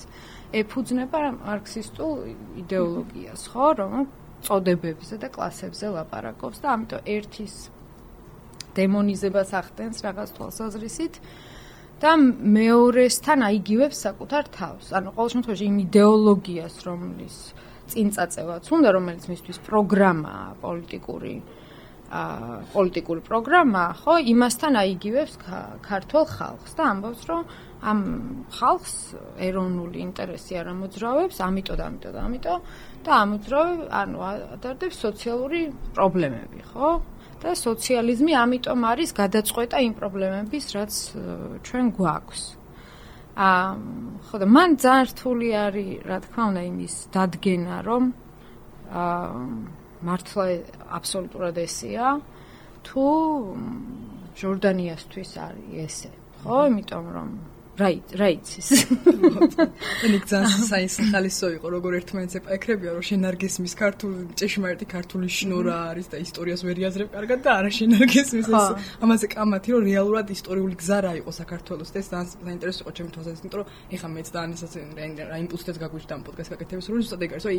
ეფუძნება 0.61 1.19
მარქსისტულ 1.41 2.13
идеოლოგიას, 2.61 3.41
ხო, 3.49 3.67
რომ 3.81 4.05
წოდებებზე 4.45 5.15
და 5.17 5.27
კლასებზე 5.33 5.85
ლაპარაკობს 5.97 6.57
და 6.61 6.67
ამიტომ 6.77 7.01
ერთის 7.17 7.55
დემონიზებას 8.77 9.49
ახდენს 9.57 9.97
რაღაც 10.05 10.29
თვალსაზრისით 10.37 11.13
და 11.97 12.11
მეორესთან 12.13 13.39
აიგივებს 13.49 13.97
საკუთარ 14.05 14.43
თავს. 14.53 14.85
ანუ 14.93 15.09
ყოველ 15.17 15.29
შემთხვევაში 15.33 15.65
იმ 15.65 15.77
идеოლოგიას, 15.89 16.75
რომლის 16.85 17.35
წინწაწევაც 17.89 18.63
უნდა, 18.69 18.89
რომელიც 18.93 19.23
მისთვის 19.33 19.57
პროგრამაა 19.65 20.47
პოლიტიკური. 20.61 21.35
აა 21.41 21.65
პოლიტიკური 22.07 23.21
პროგრამა, 23.27 23.83
ხო, 23.99 24.13
იმასთან 24.31 24.73
აიგივებს 24.79 25.33
ქართულ 25.83 26.23
ხალხს 26.31 26.71
და 26.79 26.83
ამბობს, 26.87 27.23
რომ 27.27 27.41
ამ 27.83 27.99
ხალხს 28.47 28.93
ეროვნული 29.43 29.99
ინტერესი 30.07 30.55
არ 30.55 30.67
ამოძრავებს, 30.71 31.37
ამიტომ 31.43 31.75
და 31.77 31.83
ამიტომ 31.83 32.13
და 32.15 32.21
ამიტომ 32.23 32.59
და 33.03 33.11
ამოძრავებს, 33.27 33.85
ანუ 33.91 34.17
ადარდებს 34.55 34.97
სოციალური 35.03 35.61
პრობლემები, 35.99 36.59
ხო? 36.71 36.89
და 37.43 37.51
სოციალიზმი 37.53 38.33
ამიტომ 38.33 38.79
არის 38.91 39.09
გადაწყვეტა 39.13 39.77
იმ 39.87 39.93
პრობლემების, 39.99 40.65
რაც 40.73 40.93
ჩვენ 41.67 41.85
გვაქვს. 41.97 42.41
აა 43.37 43.67
ხო 44.25 44.35
და 44.41 44.47
მან 44.49 44.69
ძალიან 44.81 45.05
რთული 45.11 45.49
არის, 45.53 45.91
რა 46.07 46.17
თქმა 46.25 46.43
უნდა, 46.49 46.61
იმის 46.71 46.95
დადგენა, 47.13 47.75
რომ 47.85 48.03
აა 48.89 49.85
მართლა 50.05 50.45
აბსოლუტურად 50.97 51.57
ესეა 51.63 52.09
თუ 52.85 53.05
ჯორდანიასთვის 54.37 55.31
არის 55.41 55.77
ესე. 55.85 56.11
ხო, 56.43 56.57
იმიტომ 56.69 57.05
რომ 57.17 57.29
right 57.79 58.05
right. 58.17 58.45
ის 58.57 58.69
ნიკ 60.13 60.25
ძალიან 60.31 60.63
საინტერესო 60.69 61.47
იყო 61.57 61.67
როგორ 61.75 61.91
ერთმანეთს 61.99 62.35
ეპაიქრებია 62.39 62.91
რომ 62.97 63.03
შენარგესმის 63.09 63.73
ქართული 63.77 64.25
ჭეშმარიტი 64.39 64.85
ქართული 64.89 65.27
შნურა 65.37 65.75
არის 65.93 66.07
და 66.13 66.17
ისტორიას 66.25 66.61
ვერ 66.67 66.77
იაზრებ 66.83 67.09
კარგად 67.13 67.39
და 67.45 67.51
არა 67.61 67.71
შენარგესმის 67.77 68.47
ეს 68.49 68.67
ამაზე 69.05 69.25
კამათი 69.35 69.69
რომ 69.77 69.83
რეალურად 69.91 70.27
ისტორიული 70.37 70.75
გზა 70.81 70.99
რა 71.05 71.13
იყო 71.21 71.31
საქართველოს 71.41 71.89
და 71.93 71.97
ეს 72.01 72.07
ძალიან 72.13 72.27
საინტერესო 72.33 72.81
იყო 72.81 72.91
ჩემი 72.97 73.09
თვალსაზრისით 73.13 73.45
იმიტომ 73.45 73.59
რომ 73.61 73.67
ეხა 73.97 74.07
მეც 74.17 74.27
ძალიან 74.35 74.51
ისე 74.57 74.67
რა 75.29 75.37
იმპულსებს 75.45 75.77
გაგვიჭდა 75.83 76.13
ამ 76.17 76.21
პოდკასტ 76.27 76.49
გაკეთების 76.57 76.85
რომ 76.89 76.97
ზუსტად 76.97 77.21
ეგ 77.27 77.31
არის 77.37 77.45
რომ 77.45 77.53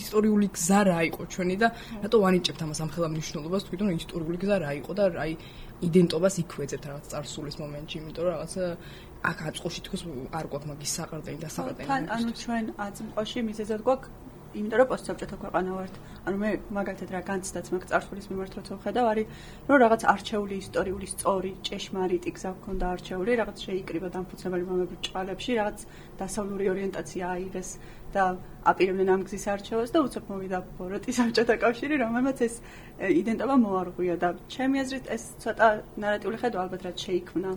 ისტორიული 0.00 0.46
გზა 0.56 0.80
რა 0.90 0.98
იყო 1.10 1.22
ჩვენი 1.30 1.56
და 1.62 1.68
რატო 2.02 2.16
ვანიჭებთ 2.24 2.60
ამას 2.66 2.80
ამ 2.84 2.90
ხელა 2.94 3.08
მნიშვნელობას 3.14 3.62
თვითონ 3.70 3.88
ისტორიული 4.00 4.36
გზა 4.42 4.56
რა 4.64 4.70
იყო 4.80 4.92
და 4.98 5.04
აი 5.24 5.32
იდენტობას 5.80 6.34
იქვეძებთ 6.44 6.84
რაღაც 6.90 7.04
წარსულის 7.12 7.56
მომენტში 7.60 7.96
იმიტომ 8.00 8.24
რომ 8.26 8.34
რაღაც 8.36 8.52
აქ 9.20 9.38
აწყოში 9.50 9.80
თქოს 9.84 10.02
არ 10.32 10.46
გვაქვს 10.50 10.68
მაგის 10.70 10.92
საყრდენი 10.96 11.38
და 11.44 11.48
საყრდენი. 11.52 11.88
თან 11.92 12.04
ანუ 12.16 12.30
ჩვენ 12.40 12.64
აწმყოში 12.86 13.40
მიზეზად 13.48 13.80
გვაქვს 13.84 14.08
იმიტომ 14.50 14.78
რომ 14.80 14.88
პოსტსაბჭოთა 14.90 15.36
ქვეყანა 15.42 15.70
ვართ. 15.78 15.94
ანუ 16.26 16.36
მე 16.42 16.50
მაგალითად 16.74 17.10
რა 17.14 17.20
განცდაც 17.30 17.66
მაგ 17.70 17.82
წარსულის 17.90 18.26
მიმართ 18.30 18.52
როცა 18.58 18.72
ვხედავ 18.80 19.06
არის 19.12 19.26
რომ 19.68 19.76
რაღაც 19.84 20.02
არჩეული 20.12 20.56
ისტორიული 20.64 21.06
სწორი 21.14 21.52
ჭეშმარიტი 21.68 22.30
გზა 22.34 22.50
გქონდა 22.58 22.86
არჩეული, 22.94 23.30
რაღაც 23.40 23.56
შეიკრიბა 23.66 24.08
დამფუძნებელი 24.16 24.64
მომენტი 24.70 24.96
ჭყალებში, 25.06 25.50
რაღაც 25.60 25.78
დასავლური 26.18 26.66
ორიენტაცია 26.74 27.24
აიღეს 27.36 27.70
და 28.10 28.24
აპირებდნენ 28.72 29.08
ამ 29.14 29.22
გზის 29.28 29.44
არჩევას 29.54 29.90
და 29.94 29.98
უცებ 30.02 30.24
მოვიდა 30.34 30.58
ბოროტის 30.80 31.14
საბჭოთა 31.20 31.54
კავშირი, 31.62 31.94
რომელმაც 32.04 32.38
ეს 32.48 32.54
იდენტობა 33.20 33.54
მოარღვია 33.64 34.14
და 34.18 34.28
ჩემი 34.50 34.76
აზრით 34.82 35.06
ეს 35.14 35.22
ცოტა 35.46 35.68
ნარატიული 36.02 36.36
ხედვა 36.42 36.60
ალბათ 36.66 36.82
რაც 36.90 36.96
შეიქმნა 37.06 37.50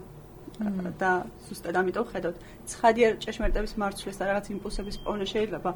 და 1.01 1.11
ზუსტად 1.47 1.75
ამიტომ 1.81 2.05
ხედავთ 2.13 2.37
ცხადია 2.69 3.07
ჭეშმარიტების 3.23 3.73
მარცვლის 3.81 4.19
და 4.21 4.23
რაღაც 4.29 4.45
იმპულსების 4.53 4.97
პოვნა 5.03 5.25
შეიძლება 5.33 5.71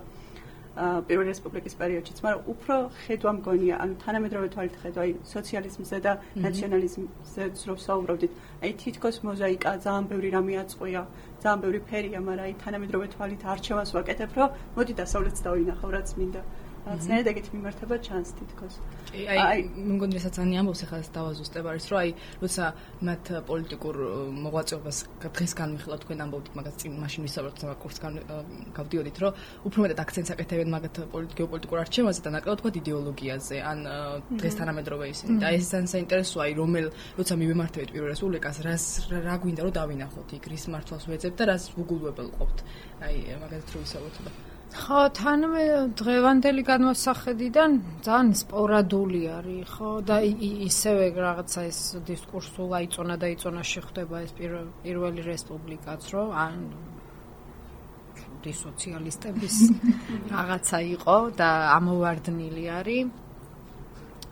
პირველი 0.77 1.33
რესპუბლიკის 1.33 1.73
პერიოდშიც, 1.79 2.17
მაგრამ 2.21 2.41
უფრო 2.53 2.75
ხედვა 3.01 3.31
მგონია, 3.37 3.75
ანუ 3.81 3.93
თანამედროვე 4.03 4.47
თვალით 4.53 4.75
ხედვა, 4.81 5.01
აი 5.07 5.13
სოციალიზმზე 5.25 5.97
და 6.05 6.13
ნაციონალიზმზე 6.45 7.43
რო 7.69 7.75
საუბრობდით, 7.81 8.37
აი 8.61 8.71
თითქოს 8.83 9.17
მოზაიკა 9.25 9.71
ძალიან 9.81 10.05
ბევრი 10.13 10.29
რამე 10.37 10.53
აწყვია, 10.61 11.01
ძალიან 11.41 11.59
ბევრი 11.65 11.79
ფერია, 11.89 12.19
მაგრამ 12.21 12.45
აი 12.45 12.53
თანამედროვე 12.61 13.07
თვალით 13.17 13.41
არჩევას 13.57 13.89
ვაკეთებ, 13.97 14.31
რომ 14.37 14.49
მოდი 14.77 14.93
დასავლეთს 15.01 15.41
დავინახავ, 15.49 15.89
რაც 15.97 16.09
მინდა. 16.21 16.41
რაღაცნაირად 16.45 16.66
ეგეთი 16.87 17.49
მიმართება 17.51 17.95
ჩანს 17.99 18.29
თითქოს. 18.39 18.75
კი, 19.11 19.23
აი, 19.27 19.59
მგონი 19.75 20.13
რასაც 20.17 20.35
ანი 20.39 20.55
ამბობს 20.61 20.81
ახლა 20.87 20.99
დავაზუსტებ 21.17 21.65
არის, 21.67 21.85
რომ 21.91 21.97
აი, 21.99 22.09
როცა 22.43 22.63
მათ 23.07 23.23
პოლიტიკურ 23.49 23.95
მოღვაწეობას 24.45 24.97
დღეს 25.35 25.51
განვიხილავთ 25.59 26.01
თქვენ 26.07 26.19
ამბობთ 26.27 26.47
მაგას 26.57 26.75
წინ 26.79 26.91
მაშინ 27.03 27.21
ვისაუბრეთ 27.27 27.63
ამ 27.67 27.75
კურსგან 27.83 28.13
გავდიოდით, 28.77 29.17
რომ 29.23 29.31
უფრო 29.67 29.77
მეტად 29.83 29.99
აქცენტს 30.03 30.31
აკეთებენ 30.35 30.69
მაგათ 30.75 30.95
გეოპოლიტიკურ 31.37 31.77
არჩევანზე 31.83 32.21
და 32.23 32.29
ნაკლად 32.35 32.57
თქვა 32.61 32.71
იდეოლოგიაზე, 32.81 33.57
ან 33.71 33.79
დღეს 34.39 34.55
თანამედროვე 34.59 35.05
ისინი. 35.11 35.31
და 35.43 35.47
ეს 35.57 35.65
ძალიან 35.71 35.89
საინტერესოა, 35.91 36.41
აი, 36.47 36.53
რომელ 36.61 36.87
როცა 37.19 37.33
მივემართებით 37.41 37.89
პირველ 37.91 38.09
რესპუბლიკას, 38.15 38.57
რას 38.67 38.85
რა 39.11 39.35
გვინდა 39.43 39.61
რომ 39.67 39.73
დავინახოთ 39.79 40.29
იქ, 40.39 40.43
რის 40.51 40.65
მართლას 40.71 41.03
ვეძებ 41.07 41.33
და 41.35 41.43
რას 41.51 41.63
უგულვებელ 41.75 42.29
ყოფთ. 42.39 42.57
აი, 43.03 43.15
მაგათ 43.43 43.67
რო 43.75 43.79
ვისაუბრეთ. 43.83 44.56
ხო, 44.77 45.01
თან 45.17 45.45
მე 45.51 45.63
დღევანდელი 45.99 46.63
განმოსახედიდან 46.67 47.71
ძალიან 48.05 48.29
სპორადული 48.41 49.21
არის, 49.37 49.65
ხო, 49.73 49.91
და 50.09 50.17
ისევე 50.69 51.05
რაღაცა 51.17 51.61
ეს 51.71 51.79
დისკურსულ 52.07 52.69
აიწონა 52.79 53.15
და 53.21 53.27
იწონა 53.35 53.63
შეხვდება 53.73 54.15
ეს 54.25 54.31
პირველი 54.37 55.21
რესპუბლიკაც, 55.31 56.01
რომ 56.13 56.29
ან 56.45 56.53
სოციალისტების 58.47 59.55
რაღაცა 60.33 60.79
იყო 60.95 61.17
და 61.35 61.49
ამოვარდნილი 61.75 62.65
არის. 62.79 63.26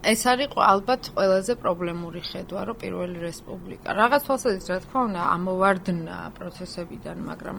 ეს 0.05 0.21
არის 0.29 0.53
ალბათ 0.53 1.01
ყველაზე 1.15 1.53
პრობლემური 1.61 2.21
ხედვა, 2.29 2.61
რომ 2.69 2.77
პირველი 2.83 3.17
რესპუბლიკა. 3.25 3.87
რაღაც 3.99 4.21
თვალსაზრისით 4.27 4.69
რა 4.69 4.79
თქმა 4.85 5.01
უნდა 5.09 5.21
ამოვარდნა 5.35 6.17
პროცესებიდან, 6.37 7.17
მაგრამ 7.29 7.57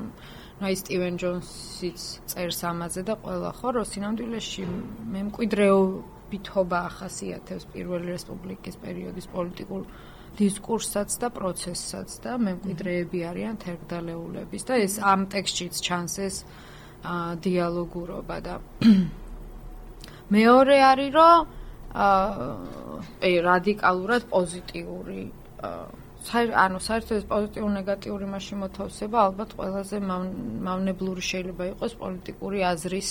ნაი 0.61 0.75
სტივენ 0.81 1.15
ჯონსიც 1.21 2.00
წერს 2.31 2.61
ამაზე 2.71 3.03
და 3.09 3.15
ყველა 3.25 3.50
ხო? 3.59 3.69
რომ 3.76 3.85
სინამდვილეში 3.93 4.62
მემკვიდრეობითობა 5.15 6.79
ახასიათებს 6.91 7.65
პირველი 7.75 8.07
რესპუბლიკის 8.15 8.76
პერიოდის 8.85 9.26
პოლიტიკურ 9.35 9.83
დისკურსსაც 10.37 11.11
და 11.21 11.29
პროცესსაც 11.33 12.09
და 12.25 12.33
მემკვიდრეები 12.47 13.19
არიან 13.31 13.57
თერგდალეულების 13.65 14.62
და 14.69 14.75
ეს 14.87 14.95
ამ 15.12 15.21
ტექსტშიც 15.33 15.75
ჩანს 15.87 16.15
ეს 16.29 16.37
დიალოგურობა 17.47 18.37
და 18.47 18.55
მეორე 20.37 20.76
არის 20.93 21.11
რომ 21.17 21.57
აა 21.97 23.41
რადიკალურად 23.50 24.29
პოზიტიური 24.33 25.21
აა 25.67 26.05
ანუ 26.67 26.79
საერთოდ 26.83 27.26
პოზიტიური 27.31 27.73
ნეგატიური 27.81 28.26
მასში 28.26 28.57
მოთავსება 28.62 29.19
ალბათ 29.31 29.50
ყველაზე 29.59 29.97
მავნებლური 30.03 31.23
შეიძლება 31.23 31.65
იყოს 31.73 31.93
პოლიტიკური 32.03 32.59
აზრის 32.67 33.11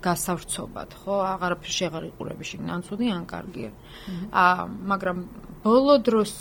გასავრცობად, 0.00 0.94
ხო? 1.02 1.14
აღარაფერ 1.34 1.72
შეღარ 1.80 2.04
იყურები 2.10 2.44
შეგ 2.50 2.60
ნანცუდი 2.70 3.06
ან 3.16 3.24
კარგია. 3.34 3.70
აა 4.30 4.64
მაგრამ 4.92 5.18
ბოლო 5.64 5.94
დროს 6.06 6.32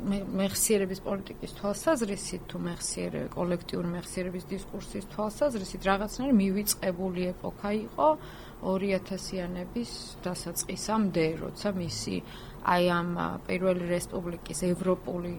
მეხსიერების 0.00 1.00
პოლიტიკის 1.04 1.52
თვალსაზრისით 1.60 2.42
თუ 2.48 2.56
მეხსიერე 2.66 3.20
კოლექტიური 3.36 3.88
მეხსიერების 3.94 4.44
დისკურსის 4.52 5.08
თვალსაზრისით 5.12 5.82
რაღაცნაირი 5.90 6.34
მივიწყებული 6.40 7.26
ეპოქა 7.34 7.70
იყო 7.84 8.08
2000-იანების 8.62 9.90
დასაწყისამდე, 10.24 11.24
როცა 11.44 11.68
მისი 11.80 12.16
აი 12.74 12.84
ამ 12.92 13.10
პირველი 13.48 13.84
რესპუბლიკის 13.88 14.60
ევროპული 14.68 15.34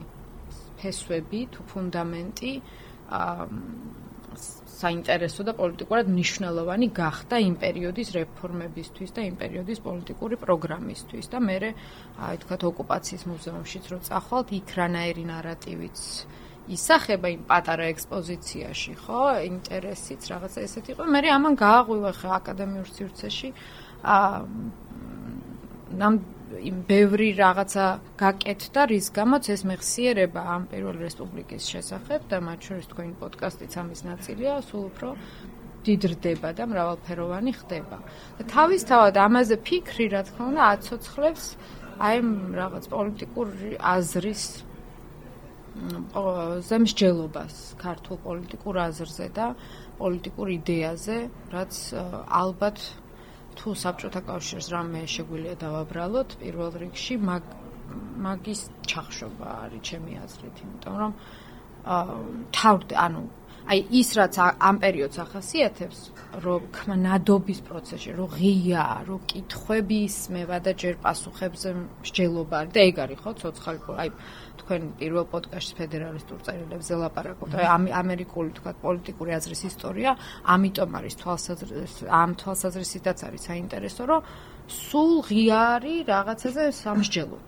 ფესვები 0.81 1.41
თუ 1.53 1.61
ფუნდამენტი 1.71 2.53
საინტერესო 4.81 5.43
და 5.45 5.53
პოლიტიკურად 5.59 6.09
მნიშვნელოვანი 6.09 6.87
გახდა 6.97 7.35
იმ 7.45 7.55
პერიოდის 7.63 8.09
რეფორმებისთვის 8.17 9.09
და 9.15 9.21
იმ 9.29 9.35
პერიოდის 9.41 9.79
პოლიტიკური 9.85 10.35
პროგრამისთვის. 10.45 11.25
და 11.31 11.39
მე 11.47 11.57
აი 12.25 12.35
თქვათ 12.41 12.61
ოკუპაციის 12.71 13.23
მუზეუმშიც 13.31 13.83
რო 13.91 13.97
წახვალთ 14.07 14.47
იქ 14.59 14.67
რანაირი 14.81 15.23
ნარატივიც 15.29 15.99
ისახება 16.69 17.27
იმ 17.33 17.41
პატარა 17.49 17.85
ექსპოზიციაში 17.93 18.93
ხო 19.01 19.21
ინტერესიც 19.47 20.21
რაღაცა 20.31 20.59
ესეთი 20.67 20.93
იყო 20.93 21.03
მე 21.09 21.19
ამან 21.37 21.53
გააღვივა 21.57 22.11
ხა 22.21 22.29
აკადემიურ 22.37 22.87
სივრცეში 22.97 23.49
აა 24.01 24.35
ნამ 26.01 26.15
იმ 26.59 26.77
ბევრი 26.87 27.29
რაღაცა 27.37 27.85
გაკეთდა, 28.19 28.81
რის 28.91 29.07
გამოც 29.15 29.49
ეს 29.55 29.61
მეხსიერება 29.71 30.41
ამ 30.55 30.63
პირველ 30.71 30.97
რესპუბლიკის 31.05 31.63
შესახებ 31.73 32.27
და 32.31 32.37
მათ 32.43 32.59
შორის 32.67 32.85
თქვენი 32.91 33.13
პოდკასტიც 33.21 33.73
ამის 33.81 34.01
ნაწილია, 34.07 34.53
სულ 34.67 34.83
უფრო 34.91 35.09
დიდრდება 35.85 36.49
და 36.57 36.63
მრავალფეროვანი 36.71 37.53
ხდება. 37.55 37.97
და 38.37 38.43
თავისთავად 38.55 39.15
ამაზე 39.25 39.55
ფიქრი, 39.67 40.05
რა 40.13 40.21
თქმა 40.27 40.43
უნდა, 40.51 40.61
აცოცხლებს 40.75 41.45
აი 42.01 42.17
რაღაც 42.61 42.83
პოლიტიკური 42.91 43.71
აზრის 43.79 44.43
ზემსჯელობას 46.67 47.55
ქართულ 47.79 48.17
პოლიტიკურ 48.25 48.75
აზრზე 48.85 49.27
და 49.37 49.47
პოლიტიკურ 50.01 50.47
იდეაზე, 50.57 51.17
რაც 51.53 51.73
ალბათ 52.41 52.77
თუ 53.59 53.75
საბჭოთა 53.83 54.21
კავშირს 54.27 54.67
რამე 54.73 55.01
შეგვიძლია 55.15 55.55
დავაბრალოთ 55.63 56.29
პირველ 56.41 56.71
რიგში 56.83 57.15
მაგ 57.29 57.43
მაგის 58.25 58.61
ჩახშობა 58.91 59.47
არის 59.63 59.81
ჩემი 59.87 60.13
აზრით 60.23 60.57
იმიტომ 60.65 60.95
რომ 61.01 61.13
აა 61.95 62.17
თავდ 62.55 62.93
ანუ 63.05 63.23
აი 63.69 63.79
ის 64.01 64.09
რაც 64.17 64.35
ამ 64.41 64.75
პერიოდს 64.81 65.17
ახასიათებს 65.25 65.99
რომ 66.41 66.61
ხმა 66.71 66.95
ნადობის 67.05 67.59
პროცესში 67.67 68.11
რომ 68.17 68.29
ღია 68.35 68.85
რომ 69.07 69.19
კითხვების 69.31 70.15
მევა 70.33 70.57
და 70.65 70.71
ჯერ 70.81 70.95
პასუხებზე 71.03 71.69
მსჯელობა 72.01 72.59
და 72.71 72.79
ეგ 72.89 72.95
არის 73.05 73.19
ხო 73.21 73.31
ცოცხალი 73.41 73.79
აი 74.01 74.09
თქვენ 74.61 74.81
პირველ 74.99 75.25
პოდკასტში 75.31 75.75
ფედერალისტურ 75.79 76.39
წერილებზე 76.45 76.93
ლაპარაკობთ. 77.01 77.51
აი 77.59 77.91
ამერიკული 78.01 78.51
თქვა 78.57 78.71
პოლიტიკური 78.83 79.31
აზრის 79.37 79.61
ისტორია, 79.71 80.11
ამიტომ 80.53 80.91
არის 80.99 81.15
თვალსაზრისი 81.21 82.07
ამ 82.07 82.29
თვალსაზრისითაც 82.41 83.17
არის 83.27 83.41
საინტერესო, 83.49 84.01
რომ 84.11 84.21
სულ 84.71 85.13
ღიარი 85.27 85.95
რაღაცაზე 86.07 86.63
სამსჯელოთ. 86.81 87.47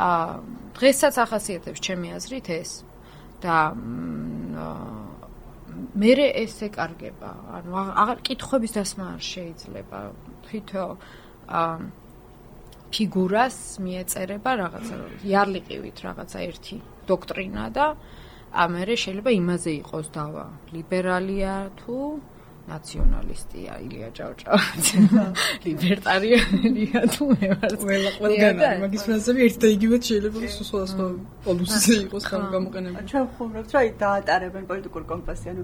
აა 0.00 0.28
დღესაც 0.80 1.14
ახასიათებს 1.24 1.80
ჩემი 1.86 2.08
აზრით 2.16 2.46
ეს 2.56 2.70
და 3.44 3.56
მე 6.00 6.12
ეს 6.44 6.54
ეკარგება. 6.66 7.30
ანუ 7.56 7.70
აღარ 8.02 8.18
კითხების 8.26 8.72
დასმა 8.76 9.06
არ 9.14 9.22
შეიძლება. 9.32 9.98
თვითონ 10.46 10.90
აა 11.60 11.74
ფიგურას 12.90 13.56
მიეწერება 13.84 14.50
რაღაცა 14.60 14.96
იარლიყივით 15.30 15.98
რაღაცა 16.06 16.38
ერთი 16.46 16.76
დოქტრინა 17.10 17.64
და 17.76 17.86
ამერე 18.64 18.94
შეიძლება 19.02 19.30
იმაზე 19.38 19.70
იყოს 19.80 20.06
დავა 20.16 20.46
ლიბერალია 20.74 21.54
თუ 21.80 21.98
ნაციონალისტია 22.70 23.72
ილია 23.86 24.08
ჭავჭავაძე 24.18 25.02
ლიბერტარიანია 25.64 27.02
თუ 27.14 27.28
მე 27.30 27.50
ვარ 27.60 27.74
ყველა 27.82 28.10
ყველგან 28.18 28.62
მაგის 28.84 29.02
ფრაზები 29.08 29.40
ერთ 29.48 29.58
და 29.64 29.68
იგივე 29.76 29.98
შეიძლება 30.08 30.38
სხვა 30.54 30.82
სხვა 30.92 31.06
პოლუსზე 31.46 31.94
იყოს 32.04 32.24
გამოყენებული 32.34 33.10
ჩვენ 33.10 33.26
ხუმრობთ 33.36 33.76
აი 33.80 33.88
დაატარებენ 34.04 34.64
პოლიტიკურ 34.70 35.04
კომპასი 35.12 35.46
ანუ 35.54 35.62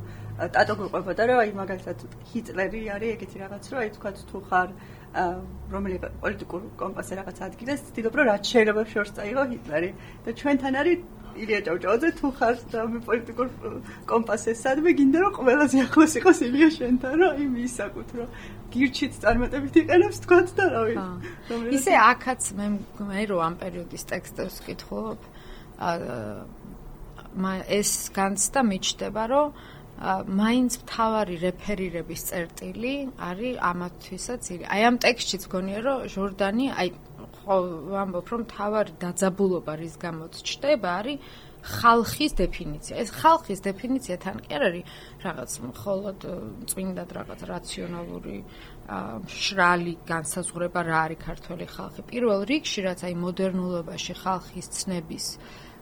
ტატო 0.56 0.72
გვიყვებოდა 0.82 1.22
რომ 1.30 1.38
აი 1.44 1.50
მაგალითად 1.62 1.98
ჰიტლერი 2.32 2.80
არის 2.96 3.10
ეგეთი 3.16 3.36
რაღაც 3.44 3.64
რომ 3.72 3.78
აი 3.82 3.90
თქვა 3.96 4.10
თუ 4.30 4.38
ხარ 4.50 4.68
რომელი 5.16 5.98
პოლიტიკურ 6.22 6.64
კომპასზე 6.80 7.14
რაღაც 7.20 7.38
ადგილას 7.46 7.84
ცდილობ 7.88 8.16
რომ 8.20 8.26
რაც 8.30 8.42
შეიძლება 8.52 8.82
შორს 8.92 9.12
წაიღო 9.16 9.44
ჰიტლერი. 9.52 9.90
და 10.26 10.30
ჩვენთან 10.40 10.74
არის 10.80 10.98
ილია 11.42 11.60
ჭავჭავაძე 11.66 12.10
თუ 12.18 12.26
ხარ 12.38 12.56
და 12.72 12.80
მე 12.92 13.00
პოლიტიკურ 13.08 13.48
კომპასზე 14.10 14.52
სადმე 14.62 14.90
გინდა 14.98 15.18
რომ 15.24 15.32
ყველაზე 15.38 15.76
ახლოს 15.86 16.12
იყოს 16.20 16.38
ილია 16.48 16.68
შენთან 16.76 17.12
რომ 17.20 17.30
აი 17.36 17.46
მისაკუთ 17.56 18.08
რომ 18.16 18.28
გირჩით 18.74 19.12
წარმატებით 19.22 19.74
იყენებს 19.82 20.18
თქვათ 20.24 20.48
და 20.56 20.64
რა 20.74 20.82
ვიცი 20.88 21.76
ისე 21.78 21.92
აქაც 22.10 22.42
მე 22.58 22.66
მე 23.10 23.22
რო 23.30 23.38
ამ 23.48 23.54
პერიოდის 23.62 24.04
ტექსტებს 24.12 24.60
ვკითხულობ 24.64 25.20
აა 25.90 26.44
ეს 27.36 27.90
განცდა 28.16 28.60
მიჩნდება 28.64 29.24
რომ 29.32 29.48
მაინც 29.96 30.72
მთავარი 30.84 31.36
რეფერირების 31.40 32.22
წერტილი 32.28 32.94
არის 33.16 33.60
ამათთვისაც 33.70 34.42
ირი. 34.52 34.64
აი 34.68 34.82
ამ 34.88 34.96
ტექსტშიც 35.04 35.42
გონია 35.52 35.80
რომ 35.86 35.98
ჟორდანი 36.12 36.66
აი 36.76 36.88
ხო 37.46 37.56
ვამბობ 37.94 38.26
რომ 38.32 38.40
მთავარი 38.42 38.92
დაძაბულობა 39.02 39.72
რის 39.78 39.94
გამოც 40.02 40.34
ჩდება 40.42 40.90
არის 40.98 41.18
ხალხის 41.66 42.32
დეფინიცია. 42.38 42.94
ეს 43.02 43.10
ხალხის 43.10 43.60
დეფინიცია 43.66 44.16
თან 44.22 44.36
კი 44.42 44.50
არ 44.54 44.62
არის 44.66 44.84
რაღაც 45.26 45.50
მხოლოდ 45.70 46.18
წმინდად 46.70 47.08
რაღაც 47.18 47.40
რაციონალური 47.50 48.36
შრალი 49.30 49.94
განსაზღვრება 50.10 50.80
რა 50.90 50.98
არის 51.06 51.22
ქართველი 51.26 51.66
ხალხი. 51.66 52.00
პირველ 52.10 52.40
რიგში 52.50 52.80
რაც 52.86 53.00
აი 53.06 53.14
მოდერნულობაში 53.14 54.14
ხალხის 54.22 54.66
ცნების 54.78 55.26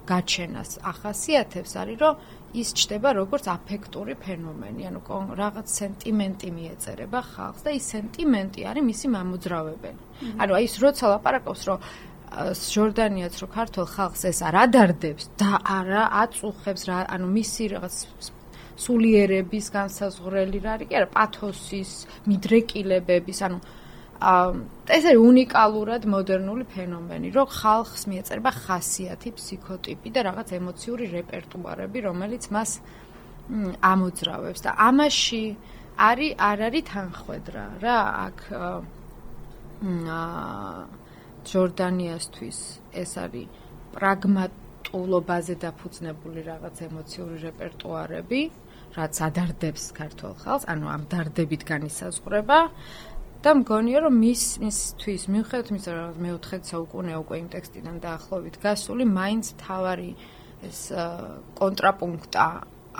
გაჩენას 0.09 0.71
ახასიათებს 0.91 1.73
არის 1.81 1.99
რომ 2.05 2.15
ის 2.55 2.69
ჩდება 2.79 3.11
როგორც 3.19 3.45
აფექტური 3.51 4.15
ფენომენი, 4.25 4.83
ანუ 4.89 5.01
რაღაც 5.43 5.67
სენტიმენტი 5.81 6.49
მიეწერება 6.55 7.21
ხალხს 7.35 7.63
და 7.67 7.71
ის 7.75 7.85
სენტიმენტი 7.95 8.61
არის 8.71 8.85
მისი 8.91 9.07
მამოძრავებელი. 9.17 10.03
ანუ 10.39 10.53
აი 10.55 10.65
ის 10.69 10.75
როცა 10.85 11.05
ლაპარაკობს, 11.13 11.63
რომ 11.69 11.79
ჟორდანიაც 12.35 13.35
რო 13.43 13.49
ქართულ 13.59 13.87
ხალხს 13.95 14.23
ეს 14.31 14.39
არ 14.43 14.55
ადარდებს 14.65 15.25
და 15.39 15.51
არა 15.63 16.03
აწუხებს 16.23 16.83
რა, 16.91 16.99
ანუ 17.15 17.27
მისი 17.39 17.65
რაღაც 17.75 17.97
სულიერების 18.75 19.67
განსაზღვრელი 19.71 20.59
რა 20.65 20.71
არის, 20.75 20.87
კი 20.91 20.95
არა, 20.99 21.09
პათოსის, 21.15 21.91
მიდრეკილებების, 22.27 23.39
ანუ 23.47 23.59
ეს 24.21 25.05
არის 25.11 25.21
უნიკალურად 25.21 26.03
მოდერნული 26.07 26.65
ფენომენი, 26.75 27.29
რომ 27.35 27.47
ხალხს 27.51 28.03
მიეწერება 28.11 28.51
ხასიათი, 28.65 29.29
ფსიქოტიპი 29.39 30.09
და 30.15 30.21
რაღაც 30.29 30.49
ემოციური 30.59 31.05
რეპერტუარები, 31.19 31.99
რომელიც 32.09 32.45
მას 32.55 32.71
ამოძრავებს 33.93 34.61
და 34.65 34.71
ამაში 34.89 35.45
არის 36.01 36.33
არ 36.41 36.59
არის 36.69 36.85
თანხwebdriver 36.91 37.83
რა 37.85 37.99
აქ 38.27 38.39
აა 39.85 41.05
ჯორდანიასთვის 41.45 42.59
ეს 43.03 43.13
არის 43.21 43.49
პრაგმატულობაზე 43.95 45.55
დაფუძნებული 45.65 46.41
რაღაც 46.49 46.77
ემოციური 46.89 47.37
რეპერტუარები, 47.45 48.41
რაც 48.97 49.15
ადარდებს 49.29 49.85
ქართულ 49.99 50.33
ხალხს, 50.41 50.67
ანუ 50.73 50.87
ამ 50.89 51.03
დარდებით 51.13 51.63
განისაზღვრება 51.69 52.59
და 53.45 53.53
მგონია 53.61 54.01
რომ 54.07 54.15
მის 54.25 54.43
მისთვის 54.65 55.25
მიუხედავად 55.29 55.71
იმისა 55.73 55.95
რომ 55.95 56.21
მეოთხე 56.25 56.59
საუკუნეა 56.65 57.17
უკვე 57.21 57.37
იმ 57.43 57.49
ტექსტიდან 57.55 57.97
დაახლოებით 58.05 58.55
გასული 58.63 59.05
მაინც 59.05 59.51
თავარი 59.61 60.13
ეს 60.69 60.81
კონტრაპუნქტა 61.59 62.47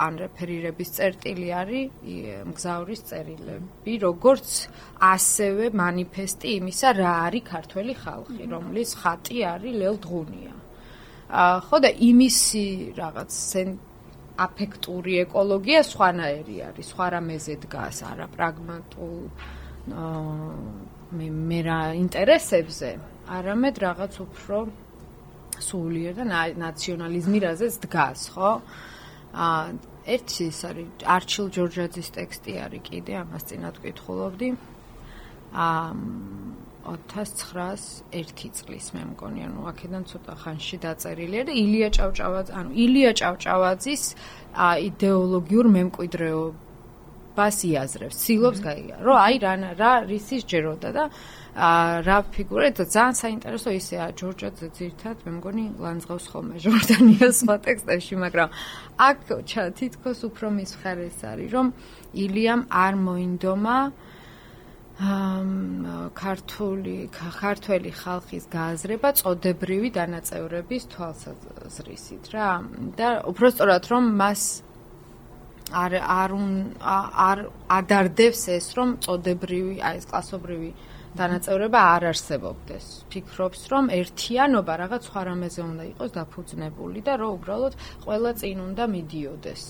ან 0.05 0.19
რეფერირების 0.21 0.91
წერტილი 0.97 1.49
არის 1.61 2.11
მგზავრის 2.51 3.01
წერილები, 3.09 3.93
როგორც 4.05 4.53
ასევე 5.09 5.71
манифеסטი 5.81 6.53
იმისა, 6.59 6.93
რა 6.99 7.13
არის 7.25 7.47
ქართველი 7.49 7.93
ხალხი, 8.03 8.43
რომლის 8.53 8.91
ხატი 9.01 9.37
არის 9.55 9.77
ლელდღუნია. 9.81 10.55
აა 11.41 11.57
ხო 11.65 11.77
და 11.85 11.89
იმისი 12.11 12.65
რაღაც 13.01 13.33
აფექტური 14.45 15.13
ეკოლოგია 15.25 15.81
სხვანაირი 15.89 16.57
არის, 16.69 16.85
სხვა 16.91 17.05
რა 17.15 17.21
მეზე 17.29 17.55
დგას, 17.65 17.97
არა 18.11 18.27
პრაგმატულ 18.35 19.21
აა 19.25 19.54
მე 19.89 21.27
მე 21.49 21.59
რა 21.65 21.79
ინტერესებზე, 22.01 22.89
არამედ 23.37 23.75
რაღაც 23.85 24.13
უფრო 24.25 24.57
სულიერ 25.61 26.13
და 26.19 26.25
ნაციონალიზმი 26.59 27.39
რაზეც 27.45 27.75
დგას, 27.85 28.21
ხო? 28.35 28.51
ა 29.35 29.47
ერთი 30.05 30.47
ის 30.53 30.59
არის 30.69 30.87
არჩილ 31.15 31.47
ჯორჯაძის 31.55 32.09
ტექსტი 32.17 32.51
არის 32.65 32.81
კიდე 32.87 33.13
ამას 33.25 33.43
წინათ 33.49 33.75
კითხულობდი 33.83 34.49
ა 35.51 35.69
1901 36.85 38.53
წლის 38.57 38.87
მე 38.95 39.03
მგონი 39.11 39.41
ანუ 39.47 39.65
აქედან 39.71 40.03
ცოტა 40.11 40.33
ხანში 40.41 40.77
დაწერილია 40.85 41.43
და 41.49 41.53
ილია 41.63 41.89
ჭავჭავაძე 41.97 42.53
ანუ 42.59 42.71
ილია 42.85 43.11
ჭავჭავაძის 43.21 44.03
იდეოლოგიურ 44.89 45.65
მემკვიდრეობას 45.77 46.64
იაზრებს 47.69 48.19
ცდილობს 48.21 48.59
გაიგა 48.65 48.97
რომ 49.05 49.17
აი 49.25 49.35
რა 49.43 49.53
რა 49.79 49.91
რისი 50.09 50.37
ჯეროდა 50.51 50.89
და 50.95 51.03
რა 51.55 52.17
ფიგურა 52.35 52.69
და 52.75 52.83
ძალიან 52.95 53.15
საინტერესო 53.15 53.69
ისეა 53.79 54.05
ჯორჯაძე 54.19 54.67
ძირთად 54.75 55.17
მე 55.25 55.31
მგონი 55.39 55.65
ლანძღავს 55.83 56.25
ხოლმე 56.31 56.55
ჟორდანიას 56.65 57.35
სხვა 57.43 57.55
ტექსტებში 57.67 58.15
მაგრამ 58.25 58.49
აქ 59.09 59.19
თითქოს 59.79 60.19
უფრო 60.27 60.47
მის 60.57 60.71
ხარეს 60.79 61.19
არის 61.31 61.49
რომ 61.55 61.67
ილიამ 62.23 62.61
არ 62.83 62.93
მოინდომა 63.07 63.77
ქართული 64.95 67.11
ქართველი 67.11 67.91
ხალხის 67.91 68.47
გააზრება 68.47 69.09
წოდებრივი 69.19 69.89
დანაწევრების 69.91 70.83
თვალსაზრისით 70.87 72.25
რა. 72.31 72.63
და 72.95 73.27
უბრალოდ 73.27 73.83
რომ 73.91 74.03
მას 74.15 74.63
არ 75.73 75.93
არ 75.97 76.31
არ 77.29 77.39
ადარდებს 77.79 78.41
ეს 78.53 78.67
რომ 78.77 78.89
წოდებრივი 79.01 79.81
აი 79.81 79.95
ეს 79.97 80.05
კლასობრივი 80.11 80.69
დანაწევრება 81.15 81.79
არ 81.95 82.03
არსებობდეს. 82.11 82.85
ფიქრობს, 83.11 83.61
რომ 83.71 83.89
ერთიანობა 83.97 84.73
რაღაც 84.83 85.01
სხვა 85.07 85.21
რამეზე 85.29 85.61
უნდა 85.63 85.83
იყოს 85.95 86.11
დაფუძნებული 86.17 86.99
და 87.07 87.13
რომ 87.21 87.31
უბრალოდ 87.39 87.73
ყველა 88.03 88.31
წინ 88.39 88.57
უნდა 88.67 88.83
მიდიოდეს. 88.95 89.63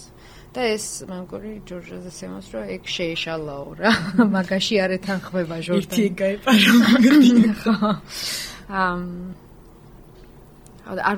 და 0.56 0.62
ეს 0.72 0.86
მე 1.04 1.18
მგონი 1.28 1.52
ჯორჯაზე 1.68 2.12
სემოს 2.16 2.48
რომ 2.56 2.64
ეგ 2.76 2.84
შეეშალაო 2.96 3.70
რა. 3.76 3.92
მაგაში 4.36 4.76
არ 4.84 4.92
ეთანხმება 4.98 5.58
ჟორდანი. 5.68 5.84
ერთი 5.84 6.06
გაიპარო 6.16 6.72
მაგრინი. 6.80 7.50
ხო. 7.60 7.92
ამ 8.72 9.02
არ 10.86 11.18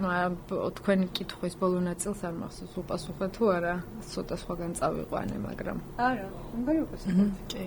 თქვენი 0.79 1.07
კითხვის 1.11 1.55
ბოლო 1.59 1.79
ნაწილს 1.83 2.21
არ 2.23 2.35
მახსოვს. 2.39 2.73
უპასუხე 2.79 3.27
თუ 3.35 3.43
არა? 3.51 3.73
ცოტა 4.11 4.35
სხვაგან 4.39 4.71
წავიყვანე 4.79 5.37
მაგრამ 5.43 5.77
არა 6.07 6.25
მგონი 6.55 6.79
უპასუხე. 6.87 7.25
კი 7.51 7.63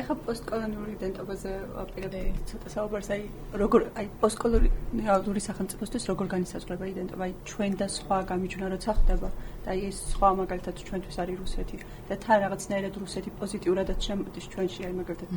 ეხა 0.00 0.14
პოსტკოლონიური 0.26 0.90
იდენტობაზე 0.98 1.52
ვაპირებ 1.78 2.14
ცოტა 2.50 2.68
საუბარს. 2.74 3.08
აი 3.14 3.22
როგორ 3.62 3.80
აი 3.94 4.06
პოსტკოლონიური 4.22 5.40
სახელმწიფოსთვის 5.48 6.04
როგორ 6.10 6.26
განისაზღვრება 6.34 6.84
იდენტობა 6.94 7.22
აი 7.24 7.32
ჩვენ 7.46 7.72
და 7.78 7.86
სხვა 7.94 8.18
გამიჩვენა 8.30 8.66
როცა 8.74 8.90
ხდება 8.98 9.28
და 9.64 9.68
აი 9.70 9.80
ეს 9.88 9.98
სხვა 10.12 10.28
მაგალითად 10.42 10.74
ჩვენთვის 10.82 11.16
არის 11.22 11.36
რუსეთი. 11.42 11.76
და 12.10 12.14
თან 12.24 12.36
რაღაცნაირად 12.44 12.94
რუსეთი 13.00 13.30
პოზიტიურადაც 13.40 13.98
შემოდის 14.06 14.46
ჩვენში 14.52 14.80
აი 14.86 14.94
მაგალითად 15.00 15.30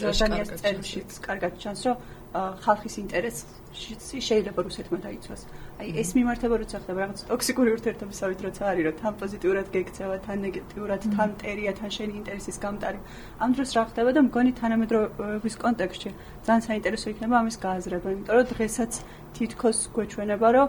ჯორდანიის 0.00 0.50
წერილშიც 0.62 1.10
კარგად 1.28 1.52
ჩანს 1.60 1.82
რომ 1.86 1.96
ხალხის 2.32 2.94
ინტერესი 3.02 4.20
შეიძლება 4.28 4.60
რუსეთმა 4.64 4.98
დაიცვას. 5.04 5.40
აი 5.80 5.88
ეს 6.00 6.10
მიმართება 6.16 6.54
როცა 6.62 6.76
ხდება 6.84 6.98
რაღაც 7.04 7.20
ტოქსიკური 7.28 7.70
ურთიერთობისავით 7.76 8.40
როცა 8.46 8.62
არის 8.72 8.84
რომ 8.88 8.96
თან 9.00 9.12
პოზიტიურად 9.20 9.66
გეკცევა, 9.72 10.16
თან 10.26 10.38
ნეგატიურად, 10.46 11.02
თან 11.16 11.30
ტერია, 11.42 11.72
თან 11.76 11.90
შენი 11.96 12.12
ინტერესის 12.20 12.56
გამტარი. 12.64 12.98
ამ 13.42 13.50
დროს 13.56 13.70
რა 13.76 13.84
ხდება 13.92 14.10
და 14.16 14.20
მგონი 14.28 14.52
თანამედროვეობის 14.60 15.54
კონტექსტში 15.64 16.10
ძალიან 16.46 16.62
საინტერესო 16.68 17.06
იქნება 17.12 17.34
ამის 17.42 17.56
გააზრება, 17.64 18.08
იმიტომ 18.12 18.34
რომ 18.36 18.46
დღესაც 18.52 18.92
თითქოს 19.36 19.78
გვეჩვენება 19.96 20.48
რომ 20.56 20.68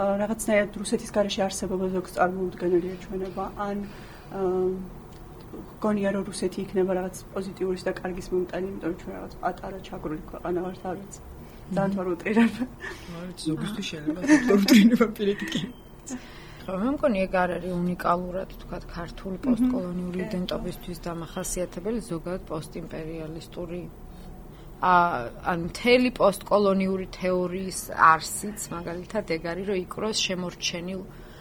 რაღაცნაირად 0.00 0.70
რუსეთის 0.80 1.10
garaში 1.16 1.40
არსებობა 1.46 1.86
ზოგს 1.94 2.12
წარმოუდგენელია 2.16 2.96
ჩვენება 3.04 3.44
ან 3.68 3.76
გონია 5.82 6.10
რომ 6.14 6.22
რუსეთი 6.30 6.58
იქნება 6.64 6.92
რაღაც 7.00 7.16
პოზიტიურის 7.34 7.82
და 7.86 7.92
კარგის 8.00 8.28
მომტანი, 8.32 8.66
იმიტომ 8.70 8.88
რომ 8.90 8.98
ჩვენ 9.02 9.12
რაღაც 9.18 9.32
პატარა 9.42 9.78
ჩაგრული 9.88 10.22
ქვეყანა 10.30 10.60
ვართ, 10.66 10.82
არც 10.90 11.12
ძალიან 11.74 11.90
თვარ 11.94 12.06
უტრირებ. 12.14 12.54
მარც 13.14 13.38
ზოგისთვის 13.46 13.86
შეიძლება 13.90 14.20
უტრინება 14.58 15.06
პოლიტიკი. 15.18 15.60
ხო, 16.60 16.76
მე 16.82 16.88
მგონი 16.94 17.18
ეგ 17.26 17.34
არ 17.42 17.50
არის 17.56 17.72
უნიკალურად 17.82 18.50
თქვა 18.62 18.78
ქართული 18.94 19.36
პოსტკოლონიური 19.44 20.18
იდენტობისთვის 20.26 20.98
დამახასიათებელი 21.06 22.00
ზოგადად 22.10 22.42
პოსტიმპერიალისტური 22.50 23.80
ა 24.80 24.94
ან 25.52 25.58
მთელი 25.70 26.10
პოსტკოლონიური 26.20 27.06
თეორიის 27.16 27.80
არსიც 28.12 28.58
მაგალითად 28.74 29.24
ეგ 29.36 29.42
არის 29.52 29.66
რომ 29.70 29.78
იკროს 29.84 30.16
შემორჩენილ 30.26 31.00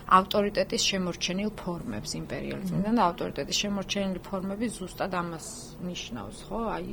ავტორიტეტის 0.10 0.84
შემორჩენილ 0.90 1.50
ფორმებს 1.62 2.12
იმპერიალიზმიდან 2.18 2.94
და 3.00 3.04
ავტორიტეტის 3.12 3.58
შემორჩენილი 3.64 4.22
ფორმები 4.26 4.66
ზუსტად 4.78 5.14
ამას 5.22 5.48
ნიშნავს, 5.86 6.38
ხო? 6.50 6.60
აი 6.76 6.88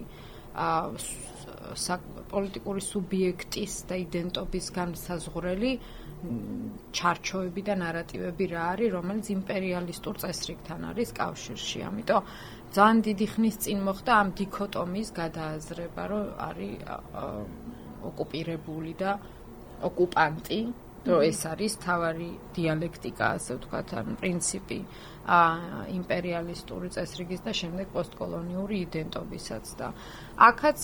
ა 0.57 0.68
პოლიტიკური 2.33 2.83
სუბიექტის 2.85 3.74
და 3.88 3.96
იდენტობის 4.05 4.66
განსაზღვრელი 4.76 5.72
ჩარჩოები 6.96 7.62
და 7.68 7.74
ნარატივები 7.83 8.44
რა 8.52 8.62
არის, 8.72 8.92
რომელიც 8.96 9.26
იმპერიალისტურ 9.37 10.14
წესრიგთან 10.22 10.81
არის 10.90 11.11
კავშირში. 11.20 11.79
ამიტომ 11.88 12.22
ძალიან 12.76 12.98
დიდი 13.09 13.26
ხნის 13.33 13.57
წინ 13.64 13.79
მოხდა 13.88 14.12
ამ 14.20 14.29
დიქოტომიის 14.40 15.11
გადააზრება, 15.20 16.02
რომ 16.12 16.24
არის 16.48 16.74
ოკუპირებული 18.11 18.92
და 19.02 19.11
ოკუპანტი 19.88 20.61
რომ 21.06 21.22
ეს 21.26 21.40
არის 21.46 21.72
თავარი 21.82 22.30
დიალექტიკა, 22.56 23.24
ასე 23.38 23.52
ვთქვათ, 23.56 23.88
ან 24.00 24.06
პრინციპი 24.20 24.78
ა 25.26 25.40
იმპერიალისტური 25.90 26.88
წესრიგის 26.94 27.40
და 27.46 27.52
შემდეგ 27.60 27.86
პოსტკოლონიური 27.94 28.76
იდენტობისაც 28.86 29.66
და 29.80 29.88
აქაც 30.50 30.80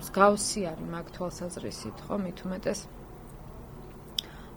მსგავსი 0.00 0.60
არის 0.72 0.90
მაგ 0.92 1.06
თვალსაზრისით, 1.16 1.96
ხო, 2.08 2.16
მით 2.24 2.38
უმეტეს? 2.48 2.80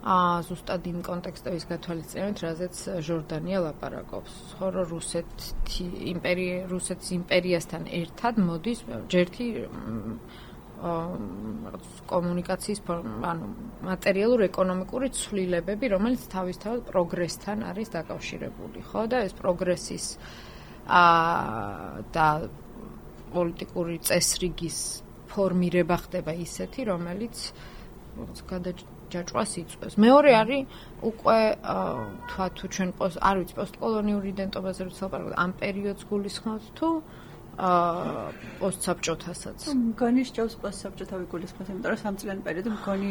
ა 0.05 0.45
ზუსტად 0.45 0.85
იმ 0.85 0.99
კონტექსტების 1.01 1.63
გათვალისწინებით, 1.65 2.41
რაზეც 2.45 2.75
ჟორდანია 3.07 3.59
ლაპარაკობს, 3.65 4.33
ხო, 4.59 4.67
რომ 4.75 4.85
რუსეთი 4.93 5.87
იმპერია 6.13 6.57
რუსეთის 6.69 7.09
იმპერიასთან 7.19 7.87
ერთად 7.99 8.33
მოდის 8.37 8.79
ჯერთი 9.09 9.47
კომუნიკაციის 10.85 12.81
ანუ 13.29 13.47
მატერიალურ-ეკონომიკური 13.87 15.07
ცვლილებები, 15.17 15.89
რომელიც 15.95 16.25
თავისთავად 16.33 16.81
პროგრესთან 16.89 17.63
არის 17.71 17.89
დაკავშირებული, 17.95 18.83
ხო 18.89 19.03
და 19.09 19.17
ეს 19.25 19.33
პროგრესის 19.39 20.05
აა 20.85 22.03
და 22.13 22.27
პოლიტიკური 23.33 23.97
წესრიგის 24.09 24.77
ფორმირება 25.33 25.97
ხდება 26.05 26.31
ისეთი, 26.45 26.81
რომელიც 26.91 27.35
გადაჭრას 28.51 29.51
იწვევს. 29.65 29.95
მეორე 30.05 30.31
არის 30.41 30.61
უკვე 31.09 31.39
თქვა 32.29 32.45
თუ 32.57 32.65
ჩვენ 32.75 32.89
პოსტ 32.99 33.17
არ 33.29 33.35
ვიცი 33.41 33.53
პოსტკოლონიური 33.59 34.27
იდენტობაზე 34.35 34.81
როცა 34.87 35.01
ვაპარაკობ 35.05 35.33
ამ 35.45 35.51
პერიოდს 35.61 36.03
გულისხმობთ 36.09 36.67
თუ 36.79 36.89
აა 36.95 37.24
პოსტსაბჭოთასაც. 37.55 39.59
მგონი 39.81 40.23
შეჭავს 40.27 40.55
პოსტსაბჭოთა 40.63 41.15
ვიგულისხმოთ, 41.21 41.67
იმიტომ 41.71 41.91
რომ 41.91 41.99
სამწლიანი 42.03 42.41
პერიოდი 42.47 42.69
მგონი 42.75 43.09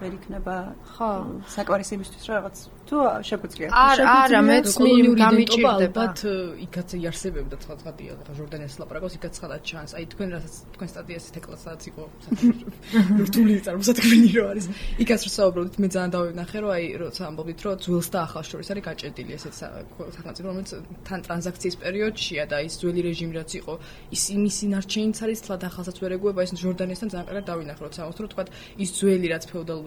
ვერ 0.00 0.12
იქნება 0.18 0.54
ხო. 0.96 1.10
საკმარისი 1.56 1.92
იმისთვის 1.96 2.24
რომ 2.28 2.34
რაღაც 2.36 2.56
თუ 2.86 2.96
შეგვიძლია. 3.28 3.68
არა 3.72 4.04
არა 4.22 4.40
მეც 4.46 4.66
გამიჭირდება. 5.22 5.70
ალბათ 5.86 6.18
იქაც 6.66 6.88
იარსებებდა 7.00 7.56
სხვა 7.64 7.74
სხვადია 7.82 8.12
რა 8.26 8.32
ჟორდანეს 8.38 8.74
ლაპარაკოს 8.80 9.14
იქაც 9.18 9.34
ხალხად 9.40 9.62
ჩანს. 9.68 9.90
აი 9.96 10.04
თქვენ 10.12 10.28
რასაც 10.36 10.54
თქვენ 10.74 10.88
სტატიას 10.92 11.24
თეკლასაც 11.36 11.80
იყო 11.90 12.02
რთული 13.26 13.52
წარმოსადგენი 13.66 14.30
რო 14.36 14.44
არის. 14.52 14.66
იქაც 15.02 15.20
რო 15.26 15.30
საუბრობთ 15.36 15.74
მე 15.80 15.88
ძალიან 15.96 16.10
დავინახე 16.16 16.58
რომ 16.62 16.70
აი 16.76 16.84
როცა 17.02 17.22
ამბობთ 17.30 17.60
რომ 17.66 17.74
ძველს 17.86 18.08
და 18.12 18.18
ახალს 18.26 18.48
შორის 18.52 18.68
არის 18.72 18.84
გაჭედილი 18.86 19.32
ესეც 19.36 19.54
სახელმწიფო 19.56 20.46
რომელიც 20.46 20.70
თან 21.06 21.20
ტრანზაქციის 21.26 21.76
პერიოდშია 21.82 22.44
და 22.52 22.56
ის 22.68 22.74
ძველი 22.80 23.00
რეჟიმი 23.06 23.34
რაც 23.40 23.50
იყო 23.60 23.74
ის 24.16 24.22
იმის 24.36 24.56
ინარჩენიც 24.66 25.18
არის 25.26 25.40
თლად 25.46 25.62
ახალსაც 25.70 25.96
ვერ 26.02 26.12
ეგუება 26.16 26.40
ეს 26.46 26.52
ჟორდანესთან 26.62 27.08
ძალიან 27.12 27.26
კარგად 27.30 27.44
დავინახე 27.50 27.82
როცა 27.86 28.00
ამბობთ 28.06 28.20
რომ 28.22 28.30
თქვა 28.32 28.44
ის 28.84 28.90
ძველი 28.98 29.26
რაც 29.32 29.44
ფეოდალურ 29.50 29.85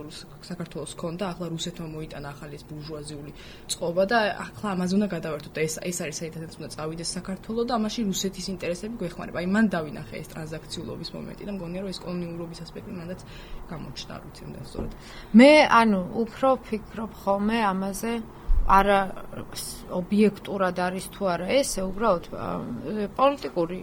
საქართველოს 0.49 0.93
ქონდა 0.99 1.25
ახლა 1.33 1.45
რუსეთმა 1.53 1.87
მოიტანა 1.95 2.27
ახალი 2.33 2.53
ეს 2.59 2.63
ბურჟუაზიული 2.69 3.31
წყობა 3.71 4.03
და 4.11 4.19
ახლა 4.45 4.67
ამაზე 4.75 4.93
უნდა 4.99 5.07
გადავერთოთ 5.15 5.53
და 5.55 5.61
ეს 5.67 5.75
ეს 5.89 5.97
არის 6.03 6.17
საერთოდ 6.19 6.41
უნდა 6.59 6.69
წავიდეს 6.75 7.09
საქართველოს 7.17 7.65
და 7.69 7.73
ამაში 7.79 7.99
რუსეთის 8.09 8.45
ინტერესები 8.53 8.95
გვეხმარება. 9.01 9.37
აი 9.39 9.47
მან 9.55 9.65
დავინახე 9.75 10.15
ეს 10.21 10.27
ტრანზაქციულობის 10.33 11.09
მომენტი 11.15 11.43
და 11.47 11.51
მგონია 11.57 11.79
რომ 11.83 11.89
ეს 11.93 11.99
კოლონიურობის 12.03 12.59
ასპექტი 12.65 12.91
მანდაც 12.99 13.19
გამოჩნდა, 13.69 14.13
ვიცი, 14.23 14.41
უნდა 14.49 14.59
სწორად. 14.69 14.91
მე 15.39 15.51
ანუ 15.81 16.01
უფრო 16.23 16.47
ფიქრობ 16.67 17.11
ხოლმე 17.23 17.57
ამაზე 17.73 18.11
არა 18.69 18.97
ობიექტურად 19.97 20.77
არის 20.85 21.05
თუ 21.15 21.27
არა 21.33 21.45
ესე 21.57 21.81
უბრალოდ 21.89 22.25
პოლიტიკური 23.17 23.79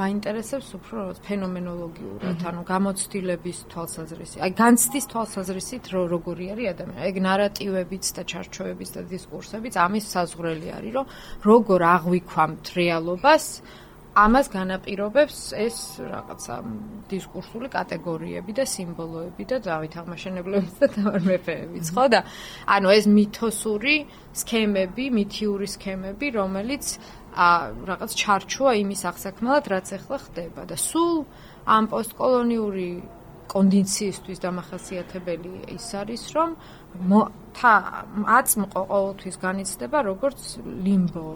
მაინტერესებს 0.00 0.70
უფრო 0.80 1.04
ფენომენოლოგიურად 1.26 2.44
ანუ 2.48 2.62
გამოცდილების 2.70 3.58
თვალსაზრისით 3.74 4.40
აი 4.46 4.54
განცდის 4.62 5.04
თვალსაზრისით 5.12 5.92
რო 5.92 6.02
როგორი 6.14 6.44
არის 6.56 6.70
ადამიანი? 6.72 7.04
ეგ 7.10 7.16
ნარატივებიც 7.28 8.04
და 8.16 8.22
ჩარჩოებიც 8.32 8.90
და 8.96 9.02
დისკურსებიც 9.12 9.74
ამის 9.84 10.04
საზღვრელი 10.14 10.68
არის 10.78 10.92
რომ 10.96 11.06
როგორ 11.44 11.80
აღვიქვამთ 11.94 12.64
რეალობას 12.80 13.44
ამას 14.18 14.48
განაპირობებს 14.50 15.38
ეს 15.54 15.76
რაღაცა 16.02 16.54
დისკურსული 17.10 17.68
კატეგორიები 17.70 18.52
და 18.58 18.64
სიმბოლოები 18.66 19.44
და 19.46 19.58
დავით 19.62 19.94
აღმაშენებლებიც 20.02 20.74
და 20.82 20.86
თავარ 20.96 21.22
მეფეებიც, 21.30 21.86
ხო 21.94 22.06
და 22.10 22.20
ანუ 22.66 22.88
ეს 22.90 23.06
მითოსური 23.06 23.96
სქემები, 24.34 25.04
მითიური 25.14 25.66
სქემები, 25.70 26.26
რომელიც 26.34 26.84
ა 27.38 27.70
რაღაც 27.86 28.10
ჩარჩოა 28.18 28.72
იმის 28.82 29.02
აღსაქმნელად, 29.14 29.64
რაც 29.70 29.86
ახლა 29.94 30.18
ხდება 30.26 30.62
და 30.66 30.74
სულ 30.74 31.16
ამ 31.70 31.84
პოსტკოლონიური 31.94 32.90
კონდიციისთვის 33.50 34.38
დამახასიათებელი 34.42 35.54
ის 35.74 35.86
არის, 35.94 36.22
რომ 36.34 36.50
თა 37.60 37.72
აწმყო 38.38 38.82
ყოველთვის 38.90 39.36
განიცდება 39.42 39.98
როგორც 40.06 40.40
ლიმბო 40.86 41.26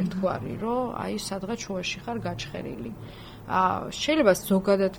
ერთგვარი, 0.00 0.54
რომ 0.64 0.82
აი 1.04 1.14
სადღაც 1.28 1.58
შუაში 1.66 1.98
ხარ 2.04 2.18
გაჩხერილი. 2.26 2.92
აა 3.44 3.90
შეიძლება 3.92 4.32
ზოგადად 4.50 4.94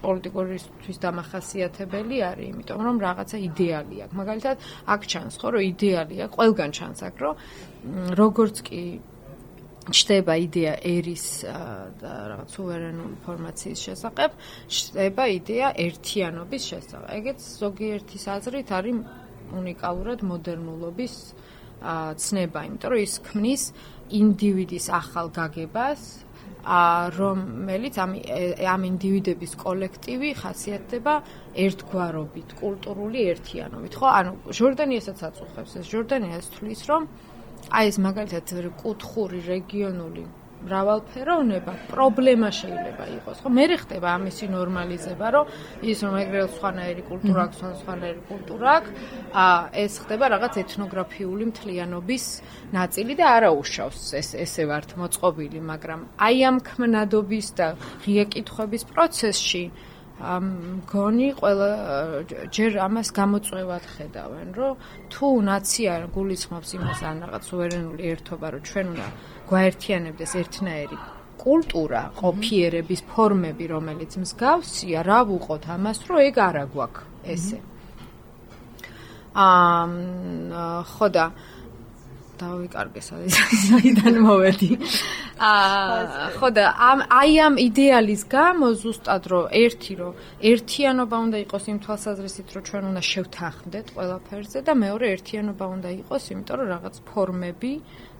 პოლიტიკურისთვის 0.00 0.96
დამახასიათებელი 1.04 2.16
არის, 2.30 2.46
იმიტომ 2.52 2.80
რომ 2.86 2.96
რაღაცა 3.04 3.36
იდეალი 3.48 3.96
აქვს. 4.04 4.14
მაგალითად, 4.20 4.56
აქ 4.94 5.00
ჩანს 5.12 5.34
ხო, 5.40 5.48
რომ 5.54 5.62
იდეალია, 5.72 6.24
ყველგან 6.36 6.70
ჩანს 6.78 7.00
აქ, 7.08 7.14
რომ 7.20 7.34
როგორც 8.16 8.56
კი 8.64 8.82
ჩდება 9.88 10.34
იდეა 10.44 10.74
ერის 10.84 11.24
და 12.00 12.12
რაღაც 12.30 12.52
სუვერენული 12.52 13.16
ფორმაციის 13.24 13.80
შესახებ, 13.88 14.30
ჩდება 14.68 15.24
იდეა 15.40 15.68
ერთიანობის 15.86 16.62
შესახებ. 16.70 17.06
ეგეც 17.16 17.40
ზოგიერთის 17.64 18.24
აზრით 18.36 18.68
არის 18.76 18.96
უნიკალურად 19.56 20.20
მოდერნულობის 20.20 21.14
ცნება, 22.20 22.60
იმიტომ 22.68 22.90
რომ 22.92 23.00
ის 23.00 23.14
ქმნის 23.24 23.62
ინდივიდის 24.20 24.86
ახალ 25.00 25.26
გაგებას, 25.32 26.02
რომელიც 27.16 27.94
ამ 28.04 28.12
ამ 28.68 28.82
ინდივიდების 28.84 29.52
კოლექტივი 29.56 30.28
ხასიათდება 30.36 31.14
ერთგვარობით, 31.56 32.48
კულტურული 32.60 33.20
ერთიანობით, 33.32 33.92
ხო? 33.96 34.06
ანუ 34.12 34.32
ჟორდანიასაც 34.52 35.18
აწუხებს 35.24 35.72
ეს 35.80 35.86
ჟორდანიას 35.88 36.46
თulis 36.52 36.80
რომ 36.84 37.08
აი 37.70 37.84
ეს 37.90 37.96
მაგალითად 38.02 38.70
კუთხური 38.82 39.40
რეგიონული 39.46 40.24
მრავალფეროვნება 40.60 41.72
პრობლემა 41.88 42.48
შეიძლება 42.52 43.04
იყოს. 43.16 43.36
ხო 43.40 43.50
მე 43.56 43.64
ხდება 43.80 44.08
ამისი 44.20 44.46
ნორმალიზება 44.52 45.26
რომ 45.34 45.46
ის 45.88 45.98
რომ 46.04 46.14
ეგრე 46.20 46.40
სხვანაირი 46.56 47.02
კულტურა 47.08 47.40
აქვს 47.48 47.60
სხვანაირი 47.80 48.22
კულტურა 48.28 48.68
აქვს 48.76 48.90
ა 49.32 49.46
ეს 49.84 49.92
ხდება 50.04 50.24
რაღაც 50.34 50.54
ეთნოგრაფიული 50.64 51.44
მთლიანობის 51.52 52.24
ნაწილი 52.76 53.12
და 53.20 53.26
არა 53.36 53.50
უშავს. 53.60 54.00
ეს 54.20 54.28
ესე 54.44 54.62
ვართ 54.68 54.90
მოწყობილი 55.00 55.60
მაგრამ 55.72 56.00
აი 56.28 56.36
ამ 56.50 56.56
ქმნადობის 56.68 57.46
და 57.56 57.68
ღია 58.04 58.24
კითხვების 58.28 58.82
პროცესში 58.92 59.64
მგონი 60.20 61.28
ყველა 61.40 61.68
ჯერ 62.52 62.76
ამას 62.84 63.08
გამოწვევად 63.16 63.84
ხედავენ, 63.96 64.48
რომ 64.52 64.74
თუ 65.08 65.28
ნაცია 65.48 65.92
გულისხმობს 66.12 66.70
იმას 66.76 67.00
ან 67.08 67.16
რაღაც 67.24 67.42
სუვერენული 67.48 68.04
ერთობა, 68.12 68.46
რომ 68.52 68.62
ჩვენ 68.68 68.86
უნდა 68.92 69.06
გვაერთიანებდეს 69.48 70.32
ერთნაირი 70.42 70.98
კულტურა, 71.40 72.02
ყოფიერების 72.20 73.00
ფორმები, 73.08 73.64
რომელიც 73.72 74.12
მსგავსია, 74.20 75.00
რა 75.08 75.20
ვუყოთ 75.24 75.64
ამას, 75.72 75.98
რომ 76.04 76.18
ეგ 76.28 76.36
არა 76.36 76.64
გვაქვს 76.68 77.04
ესე. 77.34 77.58
აა 79.40 80.76
ხო 80.92 81.06
და 81.16 81.24
დავიკარგე 82.40 83.00
საიდან 83.00 84.14
მოვედი. 84.26 84.70
აა 84.76 85.19
ხო 85.40 86.48
და 86.52 86.64
ამ 86.76 87.00
აი 87.08 87.32
ამ 87.48 87.54
იდეალის 87.64 88.22
გამო 88.28 88.66
ზუსტად 88.76 89.24
რომ 89.32 89.46
ერთი 89.56 89.94
რომ 90.00 90.12
ერთიანობა 90.52 91.16
უნდა 91.24 91.38
იყოს 91.44 91.64
იმ 91.72 91.78
თვალსაზრისით 91.84 92.48
რომ 92.54 92.62
ჩვენ 92.68 92.84
უნდა 92.90 93.02
შევთანხმდეთ 93.10 93.86
ყველაფერზე 93.96 94.58
და 94.68 94.72
მეორე 94.84 95.06
ერთიანობა 95.16 95.64
უნდა 95.76 95.88
იყოს 96.00 96.22
იმიტომ 96.30 96.56
რომ 96.60 96.68
რაღაც 96.74 96.94
ფორმები 97.08 97.72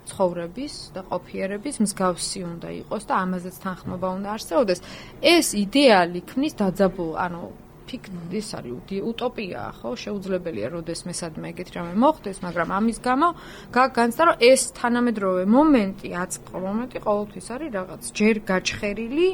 ცხოვრების 0.08 0.74
და 0.96 1.00
ყოფიერების 1.10 1.76
მსგავსი 1.84 2.40
უნდა 2.50 2.68
იყოს 2.80 3.02
და 3.08 3.14
ამაზეც 3.24 3.56
თანხმობა 3.64 4.08
უნდა 4.16 4.28
არსებობდეს. 4.36 4.80
ეს 5.20 5.46
იდეალი 5.64 6.20
ქმნის 6.30 6.54
დაძაბულ, 6.60 7.12
ანუ 7.24 7.42
ფიქ 7.90 8.04
ის 8.40 8.48
არის 8.54 9.02
უტოპია 9.10 9.62
ხო? 9.82 9.90
შეუძლებელია 10.02 10.68
როდესმე 10.76 11.12
სადმე 11.20 11.46
ეგეთ 11.52 11.68
რამე 11.76 11.94
მოხდეს 12.04 12.38
მაგრამ 12.46 12.68
ამის 12.78 12.98
გამო 13.02 13.28
განცდა 13.74 14.22
რომ 14.30 14.36
ეს 14.50 14.62
თანამედროვე 14.78 15.42
მომენტი 15.56 16.08
აწყო 16.24 16.56
მომენტი 16.66 16.98
ყოველთვის 17.06 17.46
არის 17.54 17.70
რაღაც 17.78 18.02
ჯერ 18.18 18.36
გაჩხერილი 18.50 19.28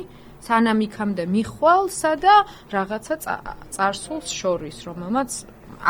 სანამ 0.47 0.81
იქამდე 0.87 1.25
მიხვალსა 1.37 2.13
და 2.23 2.35
რაღაცა 2.73 3.15
წარსულს 3.75 4.29
შორის 4.41 4.77
რომელმაც 4.89 5.31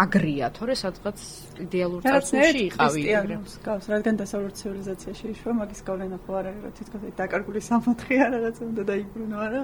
აგრია 0.03 0.49
თორე 0.57 0.75
სადღაც 0.79 1.19
იდეალურ 1.63 2.03
წარსულში 2.07 2.63
იყავი 2.71 3.03
ეგრე. 3.19 3.37
გავს 3.67 3.87
რადგან 3.93 4.15
დასავლურ 4.23 4.53
ცივილიზაციაშიიშვა 4.59 5.53
მაგის 5.61 5.81
გავლენა 5.87 6.19
ხო 6.27 6.33
არ 6.41 6.47
არის 6.51 6.63
რომ 6.67 6.75
თითქოს 6.79 7.03
დაკარგული 7.21 7.61
სამოთხე 7.71 8.15
რაღაცა 8.35 8.63
უნდა 8.71 8.83
დაიბრუნო 8.91 9.37
არა? 9.47 9.63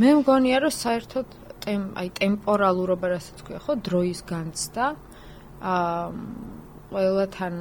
მე 0.00 0.10
მგონია 0.20 0.58
რომ 0.64 0.72
საერთოდ 0.80 1.28
აი 1.68 2.08
ტემპორალურობა 2.20 3.06
რასაც 3.14 3.38
ქვია 3.44 3.60
ხო 3.64 3.72
დროის 3.86 4.20
განცდა 4.30 4.84
აა 5.60 6.12
ყველათან 6.90 7.54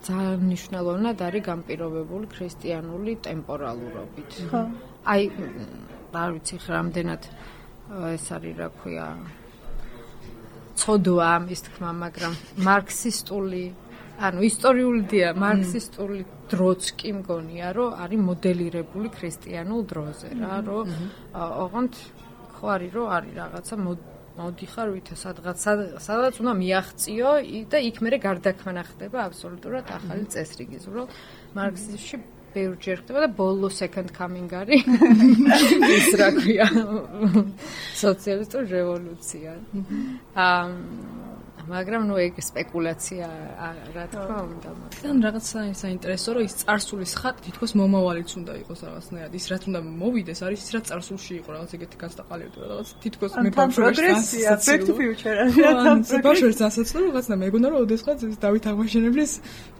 ძალიან 0.00 0.40
მნიშვნელოვნად 0.44 1.18
არის 1.28 1.42
გამპირობებული 1.44 2.26
ქრისტიანული 2.34 3.12
ტემპორალურობით. 3.26 4.30
ხო. 4.50 4.60
აი 5.12 5.22
არ 6.20 6.30
ვიცი 6.34 6.56
რამდენად 6.68 7.22
ეს 8.14 8.26
არის 8.36 8.54
რა 8.60 8.68
ქვია 8.80 9.06
ცოდვა 10.80 11.26
ამის 11.36 11.60
თქმა 11.66 11.90
მაგრამ 12.04 12.34
მარქსისტული 12.66 13.64
ანუ 14.20 14.44
ისტორიული 14.50 15.02
დია 15.10 15.30
მარქსისტული 15.40 16.20
დროც 16.52 16.88
კი 17.00 17.12
მგონია 17.20 17.68
რომ 17.76 18.00
არის 18.04 18.24
მოდელირებული 18.28 19.08
ქრისტიანულ 19.16 19.84
დროზე 19.92 20.30
რა 20.40 20.56
რომ 20.68 20.90
ოღონდ 21.64 22.00
ხო 22.56 22.66
არის 22.76 22.92
რომ 22.96 23.06
არის 23.16 23.32
რაღაცა 23.40 23.76
მოდიხარ 24.40 24.88
ვითა 24.96 25.16
სადღაც 25.24 25.64
სადღაც 26.08 26.34
უნდა 26.42 26.52
მიაღწიო 26.62 27.30
და 27.72 27.78
იქ 27.90 27.96
მერე 28.04 28.18
გარდაქმნა 28.26 28.82
ხდება 28.90 29.24
აბსოლუტურად 29.30 29.94
ახალი 29.98 30.28
წესრიგის 30.34 30.84
რომ 30.96 31.08
მარქსიზმში 31.56 32.16
ბევრჯერ 32.54 33.02
ხდება 33.04 33.20
და 33.24 33.28
ბოლო 33.38 33.70
second 33.70 34.10
coming 34.14 34.50
არის. 34.50 34.82
ის 35.96 36.08
რა 36.18 36.28
ქვია? 36.34 36.66
სოციალისტური 38.02 38.66
რევოლუცია. 38.74 39.52
აა 40.34 40.64
მაგრამ 41.68 42.02
ნუ 42.08 42.16
ეგ 42.24 42.34
სპეკულაცია 42.40 43.26
რა 43.94 44.04
თქმა 44.12 44.38
უნდა 44.48 44.70
თან 45.00 45.16
რაღაც 45.26 45.44
საინტერესო 45.76 46.30
რომ 46.36 46.42
ის 46.48 46.54
წარსულის 46.62 47.12
ხატი 47.20 47.40
თითქოს 47.46 47.72
მომავალიც 47.80 48.30
უნდა 48.40 48.52
იყოს 48.64 48.80
რაღაცნაირად 48.88 49.32
ის 49.40 49.44
რაც 49.52 49.62
უნდა 49.70 49.80
მოვიდეს 50.00 50.40
არის 50.46 50.60
ის 50.64 50.70
რაც 50.76 50.84
წარსულში 50.90 51.32
იყო 51.40 51.50
რაღაც 51.56 51.70
ეგეთი 51.76 51.96
განსაყალიბება 52.04 52.66
რაღაც 52.70 52.88
თითქოს 53.04 53.32
მე 53.44 53.50
ბავშვებში 53.60 54.40
back 54.70 54.82
to 54.88 54.92
future 55.00 55.36
არის 55.40 56.14
ბავშვებში 56.26 56.62
ასაცნობ 56.70 57.02
რაღაცნა 57.10 57.34
მეგონა 57.44 57.66
რომ 57.70 57.78
ოდესღაც 57.84 58.18
ეს 58.30 58.36
დავით 58.44 58.64
აღმაშენებლის 58.70 59.32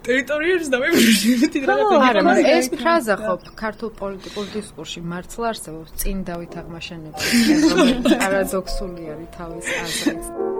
ტერიტორიებს 0.04 0.66
დამებრუნებდი 0.74 1.58
რაღაც 1.70 1.90
არა 2.10 2.20
მაგრამ 2.28 2.50
ეს 2.56 2.66
ფრაზა 2.76 3.14
ხო 3.20 3.34
ქართულ 3.62 3.90
პოლიტიკურ 4.00 4.46
დისკურსში 4.54 5.00
მართლა 5.12 5.46
არსებობს. 5.52 5.90
წინ 6.00 6.24
დავით 6.28 6.54
აღმაშენებლის 6.62 8.08
პარადოქსული 8.20 9.02
არის 9.12 9.30
თავის 9.36 9.66
აზრით 9.84 10.59